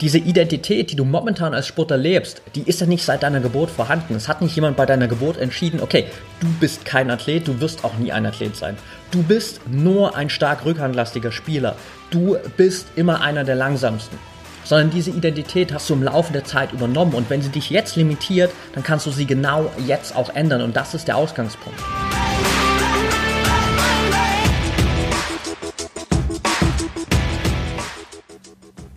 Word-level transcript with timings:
diese 0.00 0.18
Identität, 0.18 0.90
die 0.90 0.96
du 0.96 1.04
momentan 1.04 1.54
als 1.54 1.66
Sportler 1.66 1.96
lebst, 1.96 2.42
die 2.54 2.62
ist 2.62 2.80
ja 2.80 2.86
nicht 2.86 3.04
seit 3.04 3.22
deiner 3.22 3.40
Geburt 3.40 3.70
vorhanden. 3.70 4.14
Es 4.14 4.28
hat 4.28 4.42
nicht 4.42 4.54
jemand 4.54 4.76
bei 4.76 4.84
deiner 4.84 5.08
Geburt 5.08 5.38
entschieden, 5.38 5.80
okay, 5.80 6.04
du 6.40 6.46
bist 6.60 6.84
kein 6.84 7.10
Athlet, 7.10 7.48
du 7.48 7.60
wirst 7.60 7.84
auch 7.84 7.96
nie 7.96 8.12
ein 8.12 8.26
Athlet 8.26 8.56
sein. 8.56 8.76
Du 9.10 9.22
bist 9.22 9.60
nur 9.70 10.14
ein 10.14 10.28
stark 10.28 10.64
rückhandlastiger 10.64 11.32
Spieler. 11.32 11.76
Du 12.10 12.36
bist 12.56 12.88
immer 12.96 13.22
einer 13.22 13.44
der 13.44 13.54
langsamsten. 13.54 14.18
Sondern 14.64 14.90
diese 14.90 15.10
Identität 15.10 15.72
hast 15.72 15.88
du 15.88 15.94
im 15.94 16.02
Laufe 16.02 16.32
der 16.32 16.44
Zeit 16.44 16.72
übernommen 16.72 17.14
und 17.14 17.30
wenn 17.30 17.40
sie 17.40 17.50
dich 17.50 17.70
jetzt 17.70 17.94
limitiert, 17.96 18.50
dann 18.74 18.82
kannst 18.82 19.06
du 19.06 19.12
sie 19.12 19.24
genau 19.24 19.70
jetzt 19.86 20.16
auch 20.16 20.34
ändern 20.34 20.60
und 20.60 20.76
das 20.76 20.92
ist 20.92 21.06
der 21.06 21.16
Ausgangspunkt. 21.16 21.78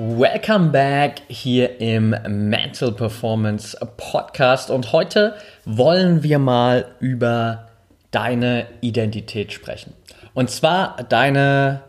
Welcome 0.00 0.70
back 0.70 1.22
hier 1.26 1.80
im 1.80 2.10
Mental 2.28 2.92
Performance 2.92 3.76
Podcast 3.96 4.70
und 4.70 4.92
heute 4.92 5.34
wollen 5.64 6.22
wir 6.22 6.38
mal 6.38 6.86
über 7.00 7.66
deine 8.12 8.66
Identität 8.80 9.52
sprechen. 9.52 9.94
Und 10.34 10.50
zwar 10.50 11.02
deine 11.08 11.80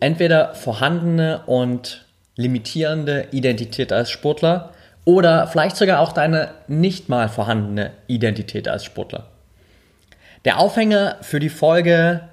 entweder 0.00 0.54
vorhandene 0.54 1.44
und 1.46 2.04
limitierende 2.36 3.28
Identität 3.30 3.90
als 3.90 4.10
Sportler 4.10 4.74
oder 5.06 5.46
vielleicht 5.46 5.76
sogar 5.76 6.00
auch 6.00 6.12
deine 6.12 6.50
nicht 6.66 7.08
mal 7.08 7.30
vorhandene 7.30 7.92
Identität 8.06 8.68
als 8.68 8.84
Sportler. 8.84 9.28
Der 10.44 10.58
Aufhänger 10.58 11.16
für 11.22 11.40
die 11.40 11.48
Folge 11.48 12.28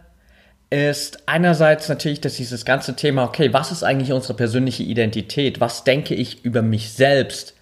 ist 0.69 1.27
einerseits 1.27 1.89
natürlich, 1.89 2.21
dass 2.21 2.35
dieses 2.35 2.65
ganze 2.65 2.95
Thema, 2.95 3.23
okay, 3.23 3.53
was 3.53 3.71
ist 3.71 3.83
eigentlich 3.83 4.11
unsere 4.11 4.33
persönliche 4.33 4.83
Identität? 4.83 5.59
Was 5.59 5.83
denke 5.83 6.15
ich 6.15 6.43
über 6.43 6.61
mich 6.61 6.91
selbst? 6.93 7.53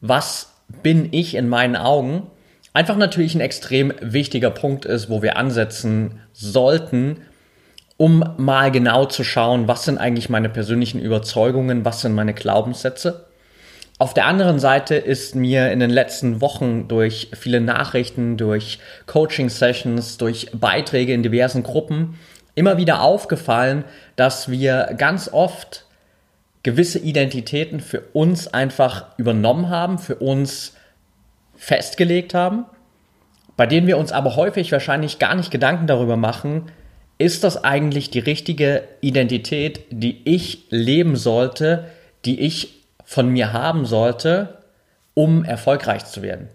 Was 0.00 0.54
bin 0.82 1.08
ich 1.12 1.34
in 1.34 1.48
meinen 1.48 1.76
Augen? 1.76 2.30
Einfach 2.72 2.96
natürlich 2.96 3.34
ein 3.34 3.40
extrem 3.40 3.92
wichtiger 4.00 4.50
Punkt 4.50 4.84
ist, 4.84 5.10
wo 5.10 5.22
wir 5.22 5.36
ansetzen 5.36 6.20
sollten, 6.32 7.22
um 7.96 8.24
mal 8.38 8.70
genau 8.70 9.04
zu 9.04 9.24
schauen, 9.24 9.68
was 9.68 9.84
sind 9.84 9.98
eigentlich 9.98 10.30
meine 10.30 10.48
persönlichen 10.48 11.00
Überzeugungen, 11.00 11.84
was 11.84 12.00
sind 12.00 12.14
meine 12.14 12.32
Glaubenssätze. 12.32 13.26
Auf 14.00 14.14
der 14.14 14.24
anderen 14.24 14.58
Seite 14.58 14.94
ist 14.94 15.34
mir 15.34 15.70
in 15.70 15.78
den 15.78 15.90
letzten 15.90 16.40
Wochen 16.40 16.88
durch 16.88 17.28
viele 17.34 17.60
Nachrichten, 17.60 18.38
durch 18.38 18.78
Coaching-Sessions, 19.04 20.16
durch 20.16 20.46
Beiträge 20.54 21.12
in 21.12 21.22
diversen 21.22 21.62
Gruppen 21.62 22.18
immer 22.54 22.78
wieder 22.78 23.02
aufgefallen, 23.02 23.84
dass 24.16 24.50
wir 24.50 24.94
ganz 24.96 25.28
oft 25.30 25.84
gewisse 26.62 26.98
Identitäten 26.98 27.80
für 27.80 28.00
uns 28.14 28.48
einfach 28.48 29.18
übernommen 29.18 29.68
haben, 29.68 29.98
für 29.98 30.14
uns 30.14 30.74
festgelegt 31.54 32.32
haben, 32.32 32.64
bei 33.58 33.66
denen 33.66 33.86
wir 33.86 33.98
uns 33.98 34.12
aber 34.12 34.34
häufig 34.34 34.72
wahrscheinlich 34.72 35.18
gar 35.18 35.34
nicht 35.34 35.50
Gedanken 35.50 35.86
darüber 35.86 36.16
machen, 36.16 36.72
ist 37.18 37.44
das 37.44 37.64
eigentlich 37.64 38.08
die 38.08 38.20
richtige 38.20 38.82
Identität, 39.02 39.82
die 39.90 40.22
ich 40.24 40.68
leben 40.70 41.16
sollte, 41.16 41.84
die 42.24 42.40
ich 42.40 42.79
von 43.10 43.28
mir 43.28 43.52
haben 43.52 43.86
sollte, 43.86 44.58
um 45.14 45.44
erfolgreich 45.44 46.04
zu 46.04 46.22
werden. 46.22 46.48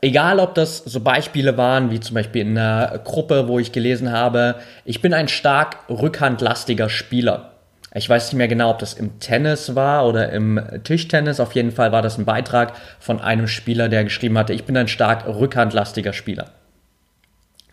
Egal, 0.00 0.38
ob 0.38 0.54
das 0.54 0.78
so 0.78 1.00
Beispiele 1.00 1.56
waren, 1.56 1.90
wie 1.90 1.98
zum 1.98 2.14
Beispiel 2.14 2.42
in 2.42 2.56
einer 2.56 2.96
Gruppe, 2.98 3.48
wo 3.48 3.58
ich 3.58 3.72
gelesen 3.72 4.12
habe, 4.12 4.54
ich 4.84 5.02
bin 5.02 5.12
ein 5.12 5.26
stark 5.26 5.78
rückhandlastiger 5.88 6.88
Spieler. 6.88 7.54
Ich 7.92 8.08
weiß 8.08 8.26
nicht 8.28 8.38
mehr 8.38 8.46
genau, 8.46 8.70
ob 8.70 8.78
das 8.78 8.94
im 8.94 9.18
Tennis 9.18 9.74
war 9.74 10.06
oder 10.06 10.30
im 10.30 10.60
Tischtennis. 10.84 11.40
Auf 11.40 11.56
jeden 11.56 11.72
Fall 11.72 11.90
war 11.90 12.02
das 12.02 12.18
ein 12.18 12.24
Beitrag 12.24 12.74
von 13.00 13.20
einem 13.20 13.48
Spieler, 13.48 13.88
der 13.88 14.04
geschrieben 14.04 14.38
hatte, 14.38 14.52
ich 14.52 14.62
bin 14.62 14.76
ein 14.76 14.86
stark 14.86 15.26
rückhandlastiger 15.26 16.12
Spieler. 16.12 16.50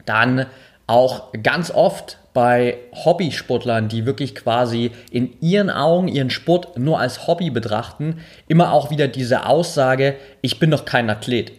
Dann 0.08 0.48
auch 0.88 1.34
ganz 1.44 1.70
oft 1.70 2.18
bei 2.34 2.78
Hobbysportlern, 2.94 3.90
die 3.90 4.06
wirklich 4.06 4.36
quasi 4.36 4.92
in 5.12 5.40
ihren 5.42 5.70
Augen 5.70 6.08
ihren 6.08 6.30
Sport 6.30 6.78
nur 6.78 7.00
als 7.00 7.28
Hobby 7.28 7.50
betrachten, 7.50 8.20
immer 8.48 8.72
auch 8.72 8.90
wieder 8.90 9.08
diese 9.08 9.46
Aussage, 9.46 10.16
ich 10.42 10.60
bin 10.60 10.72
doch 10.72 10.86
kein 10.86 11.10
Athlet. 11.10 11.52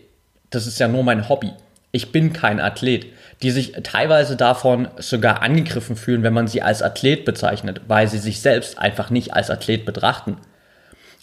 Das 0.50 0.67
ist 0.67 0.78
ja 0.78 0.88
nur 0.88 1.03
mein 1.03 1.28
Hobby. 1.28 1.53
Ich 1.91 2.12
bin 2.12 2.33
kein 2.33 2.61
Athlet, 2.61 3.06
die 3.43 3.50
sich 3.50 3.72
teilweise 3.83 4.37
davon 4.37 4.88
sogar 4.99 5.43
angegriffen 5.43 5.97
fühlen, 5.97 6.22
wenn 6.22 6.34
man 6.34 6.49
sie 6.49 6.62
als 6.62 6.83
Athlet 6.83 7.25
bezeichnet, 7.25 7.83
weil 7.88 8.09
sie 8.09 8.19
sich 8.19 8.41
selbst 8.41 8.78
einfach 8.78 9.11
nicht 9.11 9.34
als 9.34 9.50
Athlet 9.50 9.84
betrachten. 9.84 10.37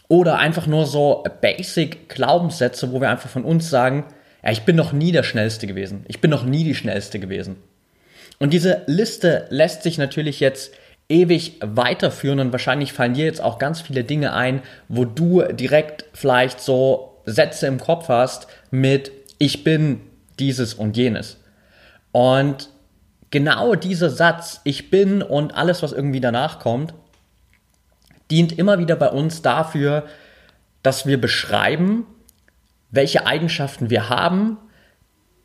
Oder 0.07 0.37
einfach 0.37 0.67
nur 0.67 0.85
so 0.85 1.23
basic 1.41 2.09
Glaubenssätze, 2.09 2.91
wo 2.91 3.01
wir 3.01 3.09
einfach 3.09 3.29
von 3.29 3.43
uns 3.43 3.69
sagen, 3.69 4.05
ja, 4.43 4.51
ich 4.51 4.63
bin 4.63 4.75
noch 4.75 4.91
nie 4.91 5.11
der 5.11 5.23
Schnellste 5.23 5.65
gewesen. 5.65 6.05
Ich 6.07 6.21
bin 6.21 6.29
noch 6.29 6.43
nie 6.43 6.63
die 6.63 6.75
Schnellste 6.75 7.19
gewesen. 7.19 7.57
Und 8.39 8.53
diese 8.53 8.83
Liste 8.87 9.45
lässt 9.49 9.83
sich 9.83 9.97
natürlich 9.97 10.39
jetzt 10.39 10.73
ewig 11.07 11.59
weiterführen 11.61 12.39
und 12.39 12.51
wahrscheinlich 12.51 12.93
fallen 12.93 13.13
dir 13.13 13.25
jetzt 13.25 13.41
auch 13.41 13.59
ganz 13.59 13.81
viele 13.81 14.03
Dinge 14.03 14.33
ein, 14.33 14.61
wo 14.87 15.05
du 15.05 15.43
direkt 15.43 16.05
vielleicht 16.13 16.59
so 16.59 17.21
Sätze 17.25 17.67
im 17.67 17.79
Kopf 17.79 18.09
hast 18.09 18.47
mit 18.71 19.11
ich 19.37 19.63
bin 19.63 20.01
dieses 20.39 20.73
und 20.73 20.97
jenes. 20.97 21.37
Und 22.11 22.69
genau 23.31 23.75
dieser 23.75 24.09
Satz, 24.09 24.61
ich 24.63 24.89
bin 24.89 25.21
und 25.21 25.53
alles, 25.55 25.83
was 25.83 25.91
irgendwie 25.91 26.21
danach 26.21 26.59
kommt, 26.59 26.93
dient 28.31 28.57
immer 28.57 28.79
wieder 28.79 28.95
bei 28.95 29.09
uns 29.09 29.41
dafür, 29.41 30.05
dass 30.81 31.05
wir 31.05 31.19
beschreiben, 31.19 32.05
welche 32.91 33.25
Eigenschaften 33.25 33.89
wir 33.89 34.09
haben, 34.09 34.57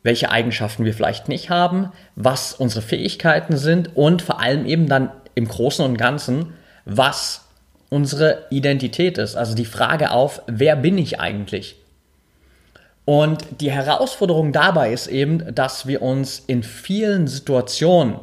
welche 0.03 0.31
Eigenschaften 0.31 0.85
wir 0.85 0.93
vielleicht 0.93 1.27
nicht 1.27 1.49
haben, 1.49 1.91
was 2.15 2.53
unsere 2.53 2.81
Fähigkeiten 2.81 3.57
sind 3.57 3.95
und 3.95 4.21
vor 4.21 4.39
allem 4.39 4.65
eben 4.65 4.87
dann 4.87 5.11
im 5.35 5.47
Großen 5.47 5.85
und 5.85 5.97
Ganzen, 5.97 6.53
was 6.85 7.45
unsere 7.89 8.45
Identität 8.49 9.17
ist. 9.17 9.35
Also 9.35 9.53
die 9.53 9.65
Frage 9.65 10.11
auf, 10.11 10.41
wer 10.47 10.75
bin 10.75 10.97
ich 10.97 11.19
eigentlich? 11.19 11.75
Und 13.05 13.43
die 13.59 13.71
Herausforderung 13.71 14.51
dabei 14.51 14.93
ist 14.93 15.07
eben, 15.07 15.53
dass 15.53 15.87
wir 15.87 16.01
uns 16.01 16.39
in 16.47 16.63
vielen 16.63 17.27
Situationen, 17.27 18.15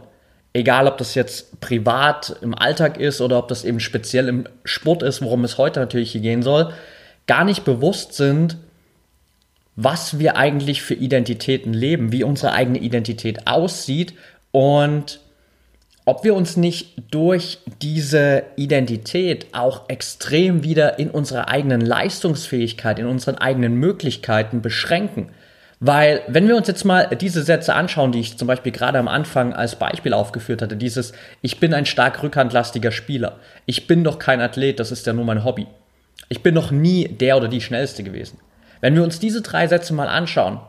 egal 0.53 0.87
ob 0.87 0.99
das 0.99 1.15
jetzt 1.15 1.61
privat 1.61 2.37
im 2.41 2.55
Alltag 2.55 2.99
ist 2.99 3.21
oder 3.21 3.39
ob 3.39 3.49
das 3.49 3.65
eben 3.65 3.81
speziell 3.81 4.29
im 4.29 4.45
Sport 4.65 5.03
ist, 5.03 5.21
worum 5.21 5.45
es 5.45 5.59
heute 5.59 5.81
natürlich 5.81 6.13
hier 6.13 6.21
gehen 6.21 6.43
soll, 6.43 6.73
gar 7.27 7.45
nicht 7.45 7.65
bewusst 7.65 8.15
sind, 8.15 8.57
was 9.81 10.19
wir 10.19 10.37
eigentlich 10.37 10.83
für 10.83 10.95
Identitäten 10.95 11.73
leben, 11.73 12.11
wie 12.11 12.25
unsere 12.25 12.53
eigene 12.53 12.79
Identität 12.79 13.47
aussieht 13.47 14.13
und 14.51 15.21
ob 16.05 16.25
wir 16.25 16.35
uns 16.35 16.57
nicht 16.57 16.95
durch 17.13 17.59
diese 17.81 18.43
Identität 18.57 19.47
auch 19.53 19.89
extrem 19.89 20.65
wieder 20.65 20.99
in 20.99 21.11
unserer 21.11 21.47
eigenen 21.47 21.81
Leistungsfähigkeit, 21.81 22.99
in 22.99 23.07
unseren 23.07 23.37
eigenen 23.37 23.77
Möglichkeiten 23.77 24.63
beschränken. 24.63 25.29
Weil, 25.79 26.23
wenn 26.27 26.49
wir 26.49 26.57
uns 26.57 26.67
jetzt 26.67 26.85
mal 26.85 27.15
diese 27.15 27.45
Sätze 27.45 27.73
anschauen, 27.73 28.11
die 28.11 28.19
ich 28.19 28.37
zum 28.37 28.49
Beispiel 28.49 28.73
gerade 28.73 28.99
am 28.99 29.07
Anfang 29.07 29.53
als 29.53 29.77
Beispiel 29.77 30.13
aufgeführt 30.13 30.61
hatte, 30.61 30.77
dieses 30.77 31.13
Ich 31.41 31.61
bin 31.61 31.73
ein 31.73 31.87
stark 31.87 32.21
rückhandlastiger 32.21 32.91
Spieler, 32.91 33.37
ich 33.65 33.87
bin 33.87 34.03
doch 34.03 34.19
kein 34.19 34.41
Athlet, 34.41 34.81
das 34.81 34.91
ist 34.91 35.07
ja 35.07 35.13
nur 35.13 35.25
mein 35.25 35.45
Hobby. 35.45 35.69
Ich 36.29 36.43
bin 36.43 36.55
noch 36.55 36.73
nie 36.73 37.07
der 37.07 37.37
oder 37.37 37.47
die 37.47 37.61
Schnellste 37.61 38.03
gewesen. 38.03 38.41
Wenn 38.81 38.95
wir 38.95 39.03
uns 39.03 39.19
diese 39.19 39.43
drei 39.43 39.67
Sätze 39.67 39.93
mal 39.93 40.09
anschauen 40.09 40.61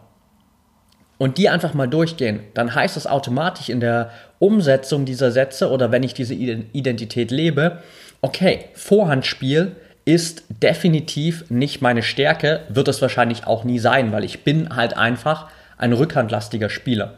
und 1.17 1.37
die 1.37 1.49
einfach 1.49 1.73
mal 1.73 1.87
durchgehen, 1.87 2.41
dann 2.53 2.73
heißt 2.73 2.95
das 2.95 3.07
automatisch 3.07 3.69
in 3.69 3.79
der 3.79 4.11
Umsetzung 4.39 5.05
dieser 5.05 5.31
Sätze 5.31 5.69
oder 5.69 5.91
wenn 5.91 6.03
ich 6.03 6.13
diese 6.13 6.33
Identität 6.33 7.31
lebe, 7.31 7.79
okay, 8.21 8.65
Vorhandspiel 8.73 9.75
ist 10.05 10.43
definitiv 10.49 11.49
nicht 11.49 11.81
meine 11.81 12.01
Stärke, 12.01 12.61
wird 12.69 12.87
es 12.87 13.01
wahrscheinlich 13.01 13.45
auch 13.45 13.63
nie 13.63 13.79
sein, 13.79 14.11
weil 14.11 14.23
ich 14.23 14.43
bin 14.43 14.75
halt 14.75 14.97
einfach 14.97 15.49
ein 15.77 15.93
rückhandlastiger 15.93 16.69
Spieler. 16.69 17.15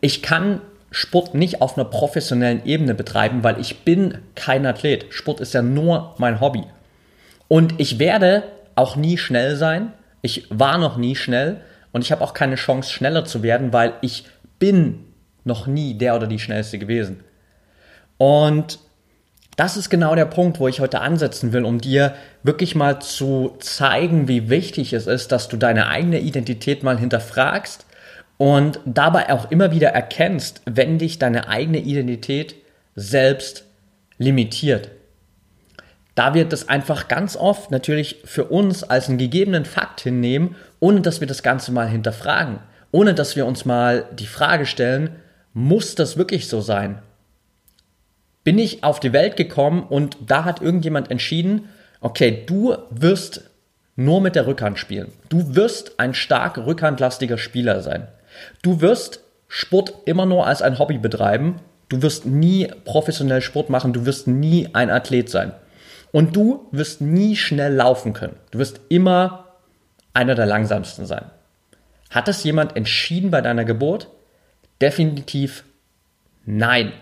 Ich 0.00 0.22
kann 0.22 0.60
Sport 0.90 1.34
nicht 1.34 1.62
auf 1.62 1.78
einer 1.78 1.84
professionellen 1.84 2.64
Ebene 2.64 2.94
betreiben, 2.94 3.44
weil 3.44 3.60
ich 3.60 3.84
bin 3.84 4.18
kein 4.34 4.66
Athlet. 4.66 5.06
Sport 5.10 5.40
ist 5.40 5.54
ja 5.54 5.62
nur 5.62 6.14
mein 6.18 6.40
Hobby. 6.40 6.64
Und 7.46 7.74
ich 7.78 7.98
werde 7.98 8.42
auch 8.80 8.96
nie 8.96 9.18
schnell 9.18 9.56
sein. 9.56 9.92
Ich 10.22 10.46
war 10.50 10.78
noch 10.78 10.96
nie 10.96 11.14
schnell 11.14 11.60
und 11.92 12.02
ich 12.02 12.10
habe 12.10 12.22
auch 12.24 12.34
keine 12.34 12.56
Chance, 12.56 12.90
schneller 12.90 13.24
zu 13.24 13.42
werden, 13.42 13.72
weil 13.72 13.92
ich 14.00 14.24
bin 14.58 15.04
noch 15.44 15.66
nie 15.66 15.94
der 15.94 16.16
oder 16.16 16.26
die 16.26 16.38
schnellste 16.38 16.78
gewesen. 16.78 17.22
Und 18.18 18.78
das 19.56 19.76
ist 19.76 19.90
genau 19.90 20.14
der 20.14 20.24
Punkt, 20.24 20.58
wo 20.58 20.68
ich 20.68 20.80
heute 20.80 21.00
ansetzen 21.00 21.52
will, 21.52 21.64
um 21.64 21.80
dir 21.80 22.14
wirklich 22.42 22.74
mal 22.74 23.00
zu 23.00 23.56
zeigen, 23.60 24.26
wie 24.28 24.48
wichtig 24.48 24.92
es 24.92 25.06
ist, 25.06 25.32
dass 25.32 25.48
du 25.48 25.56
deine 25.56 25.88
eigene 25.88 26.20
Identität 26.20 26.82
mal 26.82 26.98
hinterfragst 26.98 27.84
und 28.38 28.80
dabei 28.86 29.30
auch 29.30 29.50
immer 29.50 29.72
wieder 29.72 29.90
erkennst, 29.90 30.62
wenn 30.64 30.98
dich 30.98 31.18
deine 31.18 31.48
eigene 31.48 31.78
Identität 31.78 32.54
selbst 32.94 33.64
limitiert. 34.16 34.90
Da 36.20 36.34
wir 36.34 36.44
das 36.44 36.68
einfach 36.68 37.08
ganz 37.08 37.34
oft 37.34 37.70
natürlich 37.70 38.20
für 38.26 38.44
uns 38.44 38.84
als 38.84 39.08
einen 39.08 39.16
gegebenen 39.16 39.64
Fakt 39.64 40.02
hinnehmen, 40.02 40.54
ohne 40.78 41.00
dass 41.00 41.20
wir 41.20 41.26
das 41.26 41.42
Ganze 41.42 41.72
mal 41.72 41.88
hinterfragen, 41.88 42.58
ohne 42.92 43.14
dass 43.14 43.36
wir 43.36 43.46
uns 43.46 43.64
mal 43.64 44.04
die 44.12 44.26
Frage 44.26 44.66
stellen, 44.66 45.16
muss 45.54 45.94
das 45.94 46.18
wirklich 46.18 46.46
so 46.46 46.60
sein? 46.60 46.98
Bin 48.44 48.58
ich 48.58 48.84
auf 48.84 49.00
die 49.00 49.14
Welt 49.14 49.38
gekommen 49.38 49.82
und 49.82 50.18
da 50.26 50.44
hat 50.44 50.60
irgendjemand 50.60 51.10
entschieden, 51.10 51.70
okay, 52.02 52.42
du 52.44 52.76
wirst 52.90 53.44
nur 53.96 54.20
mit 54.20 54.36
der 54.36 54.46
Rückhand 54.46 54.78
spielen. 54.78 55.10
Du 55.30 55.54
wirst 55.54 55.98
ein 55.98 56.12
stark 56.12 56.58
rückhandlastiger 56.58 57.38
Spieler 57.38 57.80
sein. 57.80 58.08
Du 58.60 58.82
wirst 58.82 59.20
Sport 59.48 59.94
immer 60.04 60.26
nur 60.26 60.46
als 60.46 60.60
ein 60.60 60.78
Hobby 60.78 60.98
betreiben. 60.98 61.60
Du 61.88 62.02
wirst 62.02 62.26
nie 62.26 62.68
professionell 62.84 63.40
Sport 63.40 63.70
machen. 63.70 63.94
Du 63.94 64.04
wirst 64.04 64.26
nie 64.26 64.68
ein 64.74 64.90
Athlet 64.90 65.30
sein. 65.30 65.52
Und 66.12 66.34
du 66.34 66.68
wirst 66.72 67.00
nie 67.00 67.36
schnell 67.36 67.74
laufen 67.74 68.12
können. 68.12 68.36
Du 68.50 68.58
wirst 68.58 68.80
immer 68.88 69.46
einer 70.12 70.34
der 70.34 70.46
langsamsten 70.46 71.06
sein. 71.06 71.30
Hat 72.10 72.26
das 72.26 72.42
jemand 72.42 72.76
entschieden 72.76 73.30
bei 73.30 73.40
deiner 73.40 73.64
Geburt? 73.64 74.08
Definitiv 74.80 75.64
nein. 76.44 76.92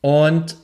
Und 0.00 0.56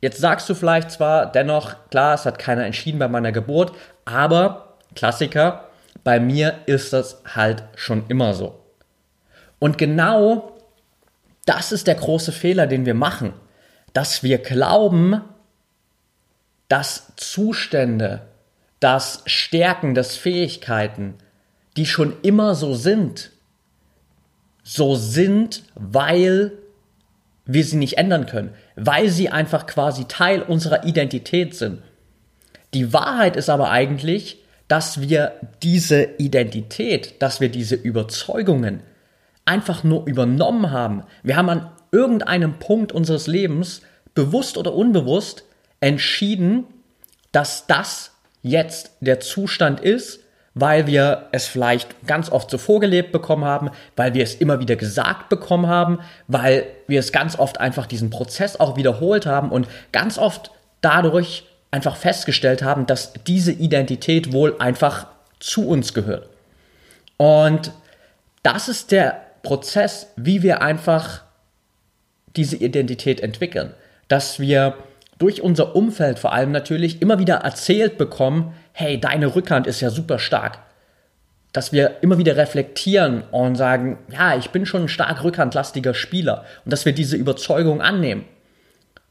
jetzt 0.00 0.20
sagst 0.20 0.48
du 0.48 0.54
vielleicht 0.54 0.90
zwar 0.90 1.30
dennoch, 1.30 1.74
klar, 1.90 2.14
es 2.14 2.24
hat 2.24 2.38
keiner 2.38 2.64
entschieden 2.64 2.98
bei 2.98 3.08
meiner 3.08 3.32
Geburt, 3.32 3.72
aber 4.04 4.76
Klassiker, 4.94 5.64
bei 6.04 6.20
mir 6.20 6.60
ist 6.66 6.92
das 6.92 7.22
halt 7.34 7.64
schon 7.74 8.04
immer 8.08 8.34
so. 8.34 8.64
Und 9.58 9.76
genau 9.78 10.56
das 11.44 11.72
ist 11.72 11.86
der 11.86 11.96
große 11.96 12.32
Fehler, 12.32 12.66
den 12.66 12.86
wir 12.86 12.94
machen, 12.94 13.32
dass 13.92 14.22
wir 14.22 14.38
glauben, 14.38 15.22
dass 16.68 17.12
Zustände, 17.16 18.22
dass 18.80 19.22
Stärken, 19.26 19.94
dass 19.94 20.16
Fähigkeiten, 20.16 21.14
die 21.76 21.86
schon 21.86 22.14
immer 22.22 22.54
so 22.54 22.74
sind, 22.74 23.30
so 24.62 24.94
sind, 24.94 25.62
weil 25.74 26.52
wir 27.46 27.64
sie 27.64 27.76
nicht 27.76 27.96
ändern 27.96 28.26
können, 28.26 28.50
weil 28.76 29.08
sie 29.08 29.30
einfach 29.30 29.66
quasi 29.66 30.04
Teil 30.04 30.42
unserer 30.42 30.84
Identität 30.84 31.54
sind. 31.54 31.82
Die 32.74 32.92
Wahrheit 32.92 33.36
ist 33.36 33.48
aber 33.48 33.70
eigentlich, 33.70 34.44
dass 34.68 35.00
wir 35.00 35.32
diese 35.62 36.02
Identität, 36.18 37.22
dass 37.22 37.40
wir 37.40 37.48
diese 37.48 37.74
Überzeugungen 37.74 38.82
einfach 39.46 39.82
nur 39.82 40.06
übernommen 40.06 40.70
haben. 40.70 41.04
Wir 41.22 41.36
haben 41.36 41.48
an 41.48 41.70
irgendeinem 41.90 42.58
Punkt 42.58 42.92
unseres 42.92 43.26
Lebens, 43.26 43.80
bewusst 44.14 44.58
oder 44.58 44.74
unbewusst, 44.74 45.44
entschieden, 45.80 46.64
dass 47.32 47.66
das 47.66 48.12
jetzt 48.42 48.92
der 49.00 49.20
Zustand 49.20 49.80
ist, 49.80 50.20
weil 50.54 50.86
wir 50.86 51.28
es 51.30 51.46
vielleicht 51.46 52.06
ganz 52.06 52.30
oft 52.30 52.50
so 52.50 52.58
vorgelebt 52.58 53.12
bekommen 53.12 53.44
haben, 53.44 53.70
weil 53.96 54.14
wir 54.14 54.24
es 54.24 54.34
immer 54.34 54.58
wieder 54.60 54.76
gesagt 54.76 55.28
bekommen 55.28 55.68
haben, 55.68 56.00
weil 56.26 56.66
wir 56.88 56.98
es 56.98 57.12
ganz 57.12 57.38
oft 57.38 57.60
einfach 57.60 57.86
diesen 57.86 58.10
Prozess 58.10 58.58
auch 58.58 58.76
wiederholt 58.76 59.26
haben 59.26 59.50
und 59.50 59.68
ganz 59.92 60.18
oft 60.18 60.50
dadurch 60.80 61.44
einfach 61.70 61.96
festgestellt 61.96 62.62
haben, 62.62 62.86
dass 62.86 63.12
diese 63.26 63.52
Identität 63.52 64.32
wohl 64.32 64.56
einfach 64.58 65.06
zu 65.38 65.68
uns 65.68 65.94
gehört. 65.94 66.28
Und 67.18 67.72
das 68.42 68.68
ist 68.68 68.90
der 68.90 69.20
Prozess, 69.42 70.08
wie 70.16 70.42
wir 70.42 70.62
einfach 70.62 71.22
diese 72.36 72.56
Identität 72.56 73.20
entwickeln, 73.20 73.74
dass 74.08 74.40
wir 74.40 74.74
durch 75.18 75.42
unser 75.42 75.74
Umfeld 75.74 76.18
vor 76.18 76.32
allem 76.32 76.52
natürlich 76.52 77.02
immer 77.02 77.18
wieder 77.18 77.36
erzählt 77.36 77.98
bekommen, 77.98 78.54
hey, 78.72 79.00
deine 79.00 79.34
Rückhand 79.34 79.66
ist 79.66 79.80
ja 79.80 79.90
super 79.90 80.18
stark. 80.18 80.60
Dass 81.52 81.72
wir 81.72 82.02
immer 82.02 82.18
wieder 82.18 82.36
reflektieren 82.36 83.22
und 83.30 83.56
sagen, 83.56 83.98
ja, 84.12 84.36
ich 84.36 84.50
bin 84.50 84.66
schon 84.66 84.82
ein 84.82 84.88
stark 84.88 85.24
rückhandlastiger 85.24 85.94
Spieler 85.94 86.44
und 86.64 86.72
dass 86.72 86.84
wir 86.84 86.92
diese 86.92 87.16
Überzeugung 87.16 87.80
annehmen. 87.80 88.24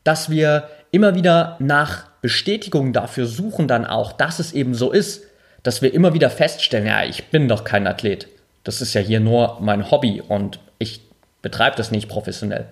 Dass 0.04 0.30
wir 0.30 0.70
immer 0.92 1.16
wieder 1.16 1.58
nach 1.60 2.08
Bestätigung 2.22 2.94
dafür 2.94 3.26
suchen 3.26 3.68
dann 3.68 3.86
auch, 3.86 4.14
dass 4.14 4.40
es 4.40 4.54
eben 4.54 4.76
so 4.76 4.92
ist, 4.92 5.24
dass 5.64 5.82
wir 5.82 5.94
immer 5.94 6.14
wieder 6.14 6.30
feststellen, 6.30 6.88
ja, 6.88 7.04
ich 7.04 7.26
bin 7.26 7.48
doch 7.48 7.64
kein 7.64 7.88
Athlet. 7.88 8.28
Das 8.64 8.82
ist 8.82 8.94
ja 8.94 9.02
hier 9.02 9.20
nur 9.20 9.58
mein 9.60 9.92
Hobby 9.92 10.22
und 10.26 10.60
ich 10.80 11.02
betreibe 11.42 11.76
das 11.76 11.92
nicht 11.92 12.08
professionell. 12.08 12.66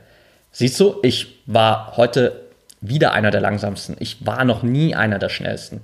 Siehst 0.51 0.79
du, 0.79 0.95
ich 1.03 1.41
war 1.45 1.97
heute 1.97 2.44
wieder 2.89 3.13
einer 3.13 3.31
der 3.31 3.41
langsamsten. 3.41 3.95
Ich 3.99 4.25
war 4.25 4.45
noch 4.45 4.63
nie 4.63 4.95
einer 4.95 5.19
der 5.19 5.29
schnellsten. 5.29 5.81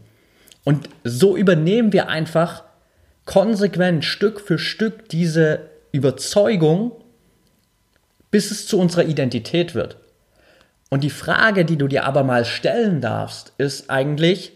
Und 0.64 0.90
so 1.04 1.36
übernehmen 1.36 1.94
wir 1.94 2.10
einfach 2.10 2.64
konsequent 3.26 4.06
Stück 4.06 4.40
für 4.42 4.58
Stück 4.58 5.10
diese 5.10 5.70
Überzeugung, 5.92 6.92
bis 8.30 8.52
es 8.52 8.68
zu 8.68 8.80
unserer 8.80 9.04
Identität 9.04 9.76
wird. 9.76 9.98
Und 10.90 11.04
die 11.04 11.10
Frage, 11.10 11.66
die 11.66 11.78
du 11.78 11.88
dir 11.88 12.06
aber 12.06 12.24
mal 12.24 12.46
stellen 12.46 13.02
darfst, 13.02 13.54
ist 13.58 13.90
eigentlich, 13.90 14.54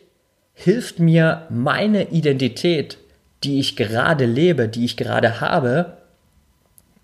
hilft 0.54 1.00
mir 1.00 1.48
meine 1.50 2.10
Identität, 2.10 2.98
die 3.44 3.60
ich 3.60 3.76
gerade 3.76 4.26
lebe, 4.26 4.68
die 4.68 4.86
ich 4.86 4.98
gerade 4.98 5.40
habe, 5.40 5.98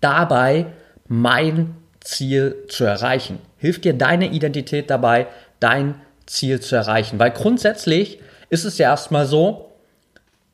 dabei 0.00 0.66
mein 1.08 1.74
Ziel 2.00 2.56
zu 2.68 2.84
erreichen? 2.84 3.38
Hilft 3.62 3.84
dir 3.84 3.94
deine 3.94 4.32
Identität 4.32 4.90
dabei, 4.90 5.28
dein 5.60 5.94
Ziel 6.26 6.58
zu 6.58 6.74
erreichen? 6.74 7.20
Weil 7.20 7.30
grundsätzlich 7.30 8.18
ist 8.50 8.64
es 8.64 8.76
ja 8.76 8.90
erstmal 8.90 9.24
so, 9.24 9.70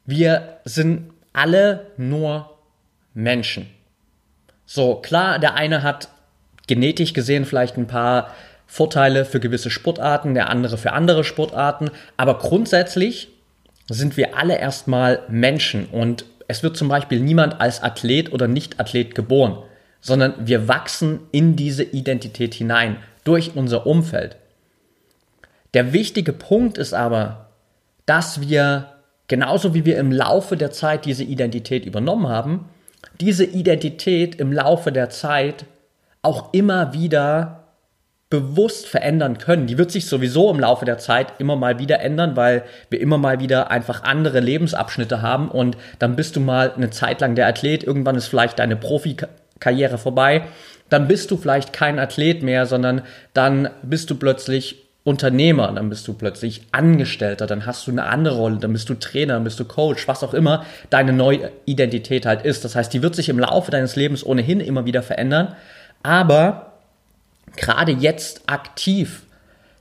wir 0.04 0.58
sind 0.66 1.10
alle 1.32 1.86
nur 1.96 2.50
Menschen. 3.14 3.66
So, 4.66 4.96
klar, 4.96 5.38
der 5.38 5.54
eine 5.54 5.82
hat 5.82 6.10
genetisch 6.66 7.14
gesehen 7.14 7.46
vielleicht 7.46 7.78
ein 7.78 7.86
paar 7.86 8.34
Vorteile 8.66 9.24
für 9.24 9.40
gewisse 9.40 9.70
Sportarten, 9.70 10.34
der 10.34 10.50
andere 10.50 10.76
für 10.76 10.92
andere 10.92 11.24
Sportarten, 11.24 11.90
aber 12.18 12.36
grundsätzlich 12.36 13.28
sind 13.88 14.18
wir 14.18 14.36
alle 14.36 14.58
erstmal 14.58 15.20
Menschen 15.30 15.86
und 15.86 16.26
es 16.46 16.62
wird 16.62 16.76
zum 16.76 16.88
Beispiel 16.88 17.20
niemand 17.20 17.58
als 17.58 17.82
Athlet 17.82 18.34
oder 18.34 18.48
Nicht-Athlet 18.48 19.14
geboren 19.14 19.62
sondern 20.00 20.34
wir 20.38 20.68
wachsen 20.68 21.20
in 21.32 21.56
diese 21.56 21.82
Identität 21.82 22.54
hinein 22.54 22.98
durch 23.24 23.52
unser 23.56 23.86
Umfeld. 23.86 24.36
Der 25.74 25.92
wichtige 25.92 26.32
Punkt 26.32 26.78
ist 26.78 26.94
aber, 26.94 27.50
dass 28.06 28.40
wir, 28.40 28.92
genauso 29.26 29.74
wie 29.74 29.84
wir 29.84 29.98
im 29.98 30.12
Laufe 30.12 30.56
der 30.56 30.70
Zeit 30.70 31.04
diese 31.04 31.24
Identität 31.24 31.84
übernommen 31.84 32.28
haben, 32.28 32.68
diese 33.20 33.44
Identität 33.44 34.36
im 34.36 34.52
Laufe 34.52 34.92
der 34.92 35.10
Zeit 35.10 35.66
auch 36.22 36.52
immer 36.52 36.92
wieder 36.92 37.64
bewusst 38.30 38.86
verändern 38.86 39.38
können. 39.38 39.66
Die 39.66 39.78
wird 39.78 39.90
sich 39.90 40.06
sowieso 40.06 40.50
im 40.50 40.60
Laufe 40.60 40.84
der 40.84 40.98
Zeit 40.98 41.32
immer 41.38 41.56
mal 41.56 41.78
wieder 41.78 42.00
ändern, 42.00 42.36
weil 42.36 42.64
wir 42.90 43.00
immer 43.00 43.16
mal 43.16 43.40
wieder 43.40 43.70
einfach 43.70 44.02
andere 44.02 44.40
Lebensabschnitte 44.40 45.22
haben 45.22 45.50
und 45.50 45.78
dann 45.98 46.14
bist 46.14 46.36
du 46.36 46.40
mal 46.40 46.72
eine 46.72 46.90
Zeit 46.90 47.22
lang 47.22 47.34
der 47.34 47.46
Athlet, 47.46 47.84
irgendwann 47.84 48.16
ist 48.16 48.26
vielleicht 48.26 48.58
deine 48.58 48.76
Profi 48.76 49.16
Karriere 49.60 49.98
vorbei, 49.98 50.44
dann 50.88 51.08
bist 51.08 51.30
du 51.30 51.36
vielleicht 51.36 51.72
kein 51.72 51.98
Athlet 51.98 52.42
mehr, 52.42 52.66
sondern 52.66 53.02
dann 53.34 53.70
bist 53.82 54.10
du 54.10 54.14
plötzlich 54.14 54.88
Unternehmer, 55.04 55.72
dann 55.72 55.88
bist 55.88 56.06
du 56.06 56.12
plötzlich 56.12 56.62
Angestellter, 56.70 57.46
dann 57.46 57.64
hast 57.64 57.86
du 57.86 57.90
eine 57.90 58.04
andere 58.04 58.36
Rolle, 58.36 58.58
dann 58.58 58.72
bist 58.72 58.90
du 58.90 58.94
Trainer, 58.94 59.34
dann 59.34 59.44
bist 59.44 59.58
du 59.58 59.64
Coach, 59.64 60.06
was 60.06 60.22
auch 60.22 60.34
immer 60.34 60.66
deine 60.90 61.14
neue 61.14 61.50
Identität 61.64 62.26
halt 62.26 62.44
ist. 62.44 62.64
Das 62.64 62.74
heißt, 62.74 62.92
die 62.92 63.02
wird 63.02 63.14
sich 63.14 63.30
im 63.30 63.38
Laufe 63.38 63.70
deines 63.70 63.96
Lebens 63.96 64.24
ohnehin 64.24 64.60
immer 64.60 64.84
wieder 64.84 65.02
verändern, 65.02 65.56
aber 66.02 66.74
gerade 67.56 67.92
jetzt 67.92 68.42
aktiv 68.46 69.22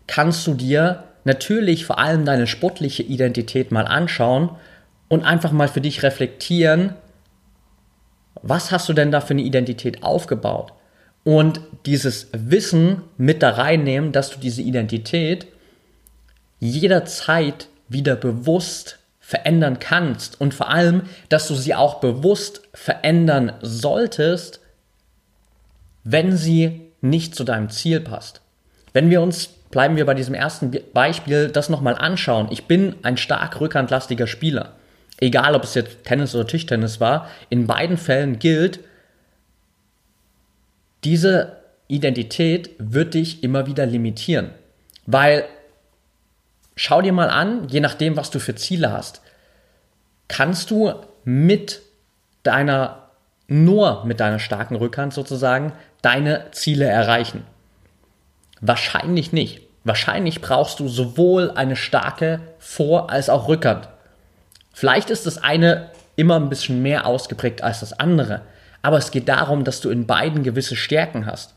kannst 0.08 0.48
du 0.48 0.54
dir 0.54 1.04
natürlich 1.26 1.86
vor 1.86 2.00
allem 2.00 2.24
deine 2.24 2.48
sportliche 2.48 3.04
Identität 3.04 3.72
mal 3.72 3.86
anschauen 3.86 4.52
und 5.10 5.26
einfach 5.26 5.52
mal 5.52 5.68
für 5.68 5.82
dich 5.82 6.04
reflektieren, 6.04 6.94
was 8.42 8.72
hast 8.72 8.88
du 8.90 8.94
denn 8.94 9.12
da 9.12 9.22
für 9.22 9.32
eine 9.32 9.42
Identität 9.42 10.04
aufgebaut? 10.04 10.74
und 11.28 11.60
dieses 11.86 12.30
Wissen 12.32 13.02
mit 13.18 13.44
da 13.44 13.50
reinnehmen, 13.50 14.14
dass 14.14 14.30
du 14.30 14.40
diese 14.40 14.62
Identität 14.62 15.46
jederzeit 16.62 17.68
wieder 17.90 18.16
bewusst 18.16 19.00
verändern 19.20 19.78
kannst 19.80 20.40
und 20.40 20.54
vor 20.54 20.70
allem, 20.70 21.02
dass 21.28 21.50
du 21.50 21.56
sie 21.56 21.76
auch 21.76 21.96
bewusst 21.96 22.62
verändern 22.74 23.52
solltest, 23.62 24.62
wenn 26.06 26.38
sie 26.38 26.94
nicht 27.02 27.36
zu 27.36 27.44
deinem 27.44 27.70
Ziel 27.72 28.00
passt. 28.00 28.40
Wenn 28.94 29.10
wir 29.10 29.22
uns, 29.22 29.48
bleiben 29.48 29.98
wir 29.98 30.06
bei 30.06 30.14
diesem 30.14 30.34
ersten 30.34 30.72
Beispiel, 30.94 31.50
das 31.50 31.68
nochmal 31.68 31.96
anschauen. 31.96 32.48
Ich 32.52 32.68
bin 32.68 32.96
ein 33.04 33.18
stark 33.18 33.60
rückhandlastiger 33.60 34.28
Spieler. 34.28 34.77
Egal, 35.20 35.56
ob 35.56 35.64
es 35.64 35.74
jetzt 35.74 36.04
Tennis 36.04 36.36
oder 36.36 36.48
Tischtennis 36.48 37.00
war, 37.00 37.30
in 37.50 37.66
beiden 37.66 37.98
Fällen 37.98 38.40
gilt, 38.40 38.80
diese 41.04 41.58
Identität 41.88 42.72
wird 42.78 43.14
dich 43.14 43.44
immer 43.44 43.66
wieder 43.66 43.86
limitieren. 43.86 44.52
Weil, 45.06 45.46
schau 46.76 47.02
dir 47.02 47.14
mal 47.14 47.30
an, 47.30 47.68
je 47.70 47.80
nachdem, 47.80 48.18
was 48.18 48.30
du 48.30 48.40
für 48.40 48.56
Ziele 48.56 48.92
hast, 48.92 49.22
kannst 50.28 50.70
du 50.70 50.94
mit 51.24 51.82
deiner, 52.44 53.10
nur 53.48 54.06
mit 54.06 54.20
deiner 54.20 54.40
starken 54.40 54.76
Rückhand 54.76 55.14
sozusagen, 55.14 55.74
deine 56.02 56.52
Ziele 56.52 56.86
erreichen. 56.86 57.44
Wahrscheinlich 58.62 59.32
nicht. 59.34 59.62
Wahrscheinlich 59.84 60.42
brauchst 60.42 60.80
du 60.80 60.90
sowohl 60.90 61.52
eine 61.52 61.76
starke 61.76 62.42
Vor- 62.60 63.10
als 63.10 63.30
auch 63.30 63.48
Rückhand. 63.48 63.88
Vielleicht 64.78 65.10
ist 65.10 65.26
das 65.26 65.40
eine 65.40 65.90
immer 66.18 66.36
ein 66.36 66.50
bisschen 66.50 66.84
mehr 66.84 67.08
ausgeprägt 67.08 67.64
als 67.64 67.80
das 67.80 68.00
andere, 68.00 68.44
aber 68.84 69.00
es 69.00 69.10
geht 69.10 69.28
darum, 69.28 69.64
dass 69.64 69.82
du 69.82 69.90
in 69.90 70.06
beiden 70.06 70.44
gewisse 70.44 70.76
Stärken 70.76 71.26
hast. 71.26 71.56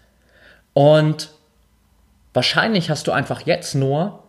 Und 0.72 1.28
wahrscheinlich 2.32 2.88
hast 2.88 3.06
du 3.06 3.12
einfach 3.12 3.42
jetzt 3.42 3.74
nur 3.74 4.22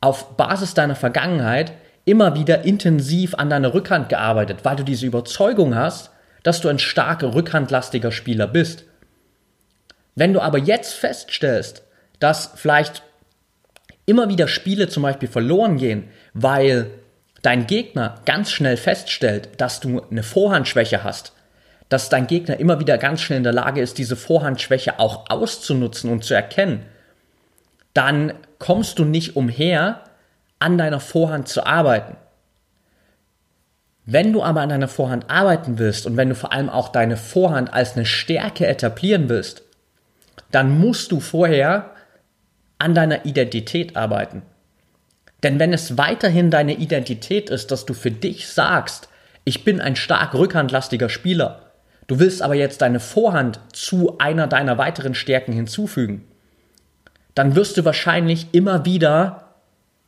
auf 0.00 0.36
Basis 0.36 0.74
deiner 0.74 0.96
Vergangenheit 0.96 1.72
immer 2.04 2.34
wieder 2.34 2.64
intensiv 2.64 3.36
an 3.36 3.48
deiner 3.48 3.74
Rückhand 3.74 4.08
gearbeitet, 4.08 4.64
weil 4.64 4.74
du 4.74 4.82
diese 4.82 5.06
Überzeugung 5.06 5.76
hast, 5.76 6.10
dass 6.42 6.60
du 6.60 6.68
ein 6.68 6.80
starker 6.80 7.36
rückhandlastiger 7.36 8.10
Spieler 8.10 8.48
bist. 8.48 8.86
Wenn 10.16 10.32
du 10.32 10.40
aber 10.40 10.58
jetzt 10.58 10.94
feststellst, 10.94 11.84
dass 12.18 12.50
vielleicht 12.56 13.04
immer 14.04 14.28
wieder 14.28 14.48
Spiele 14.48 14.88
zum 14.88 15.04
Beispiel 15.04 15.28
verloren 15.28 15.76
gehen, 15.76 16.08
weil 16.34 16.90
dein 17.42 17.66
Gegner 17.66 18.16
ganz 18.24 18.50
schnell 18.50 18.76
feststellt, 18.76 19.60
dass 19.60 19.80
du 19.80 20.02
eine 20.10 20.22
Vorhandschwäche 20.22 21.04
hast, 21.04 21.32
dass 21.88 22.08
dein 22.08 22.26
Gegner 22.26 22.58
immer 22.58 22.80
wieder 22.80 22.96
ganz 22.96 23.20
schnell 23.20 23.38
in 23.38 23.44
der 23.44 23.52
Lage 23.52 23.80
ist, 23.80 23.98
diese 23.98 24.16
Vorhandschwäche 24.16 24.98
auch 24.98 25.28
auszunutzen 25.28 26.10
und 26.10 26.24
zu 26.24 26.34
erkennen, 26.34 26.86
dann 27.92 28.32
kommst 28.58 28.98
du 28.98 29.04
nicht 29.04 29.36
umher, 29.36 30.04
an 30.58 30.78
deiner 30.78 31.00
Vorhand 31.00 31.48
zu 31.48 31.66
arbeiten. 31.66 32.16
Wenn 34.04 34.32
du 34.32 34.42
aber 34.42 34.60
an 34.60 34.68
deiner 34.68 34.88
Vorhand 34.88 35.28
arbeiten 35.28 35.78
willst 35.78 36.06
und 36.06 36.16
wenn 36.16 36.28
du 36.28 36.34
vor 36.34 36.52
allem 36.52 36.70
auch 36.70 36.88
deine 36.88 37.16
Vorhand 37.16 37.72
als 37.74 37.96
eine 37.96 38.06
Stärke 38.06 38.66
etablieren 38.66 39.28
willst, 39.28 39.62
dann 40.50 40.78
musst 40.78 41.12
du 41.12 41.20
vorher 41.20 41.90
an 42.78 42.94
deiner 42.94 43.24
Identität 43.24 43.96
arbeiten. 43.96 44.42
Denn 45.42 45.58
wenn 45.58 45.72
es 45.72 45.98
weiterhin 45.98 46.50
deine 46.50 46.74
Identität 46.74 47.50
ist, 47.50 47.70
dass 47.70 47.84
du 47.84 47.94
für 47.94 48.10
dich 48.10 48.48
sagst, 48.48 49.08
ich 49.44 49.64
bin 49.64 49.80
ein 49.80 49.96
stark 49.96 50.34
rückhandlastiger 50.34 51.08
Spieler, 51.08 51.72
du 52.06 52.18
willst 52.18 52.42
aber 52.42 52.54
jetzt 52.54 52.82
deine 52.82 53.00
Vorhand 53.00 53.60
zu 53.72 54.18
einer 54.18 54.46
deiner 54.46 54.78
weiteren 54.78 55.14
Stärken 55.14 55.52
hinzufügen, 55.52 56.24
dann 57.34 57.56
wirst 57.56 57.76
du 57.76 57.84
wahrscheinlich 57.84 58.48
immer 58.52 58.84
wieder 58.84 59.42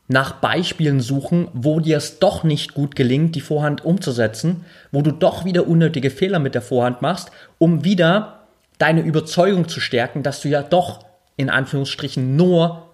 nach 0.07 0.33
Beispielen 0.33 0.99
suchen, 0.99 1.47
wo 1.53 1.79
dir 1.79 1.97
es 1.97 2.19
doch 2.19 2.43
nicht 2.43 2.75
gut 2.75 2.95
gelingt, 2.95 3.35
die 3.35 3.41
Vorhand 3.41 3.83
umzusetzen, 3.83 4.63
wo 4.91 5.01
du 5.01 5.11
doch 5.11 5.45
wieder 5.45 5.67
unnötige 5.67 6.11
Fehler 6.11 6.39
mit 6.39 6.53
der 6.53 6.61
Vorhand 6.61 7.01
machst, 7.01 7.31
um 7.57 7.83
wieder 7.83 8.45
deine 8.77 9.01
Überzeugung 9.01 9.67
zu 9.67 9.79
stärken, 9.79 10.21
dass 10.21 10.41
du 10.41 10.49
ja 10.49 10.61
doch 10.61 11.05
in 11.37 11.49
Anführungsstrichen 11.49 12.35
nur 12.35 12.84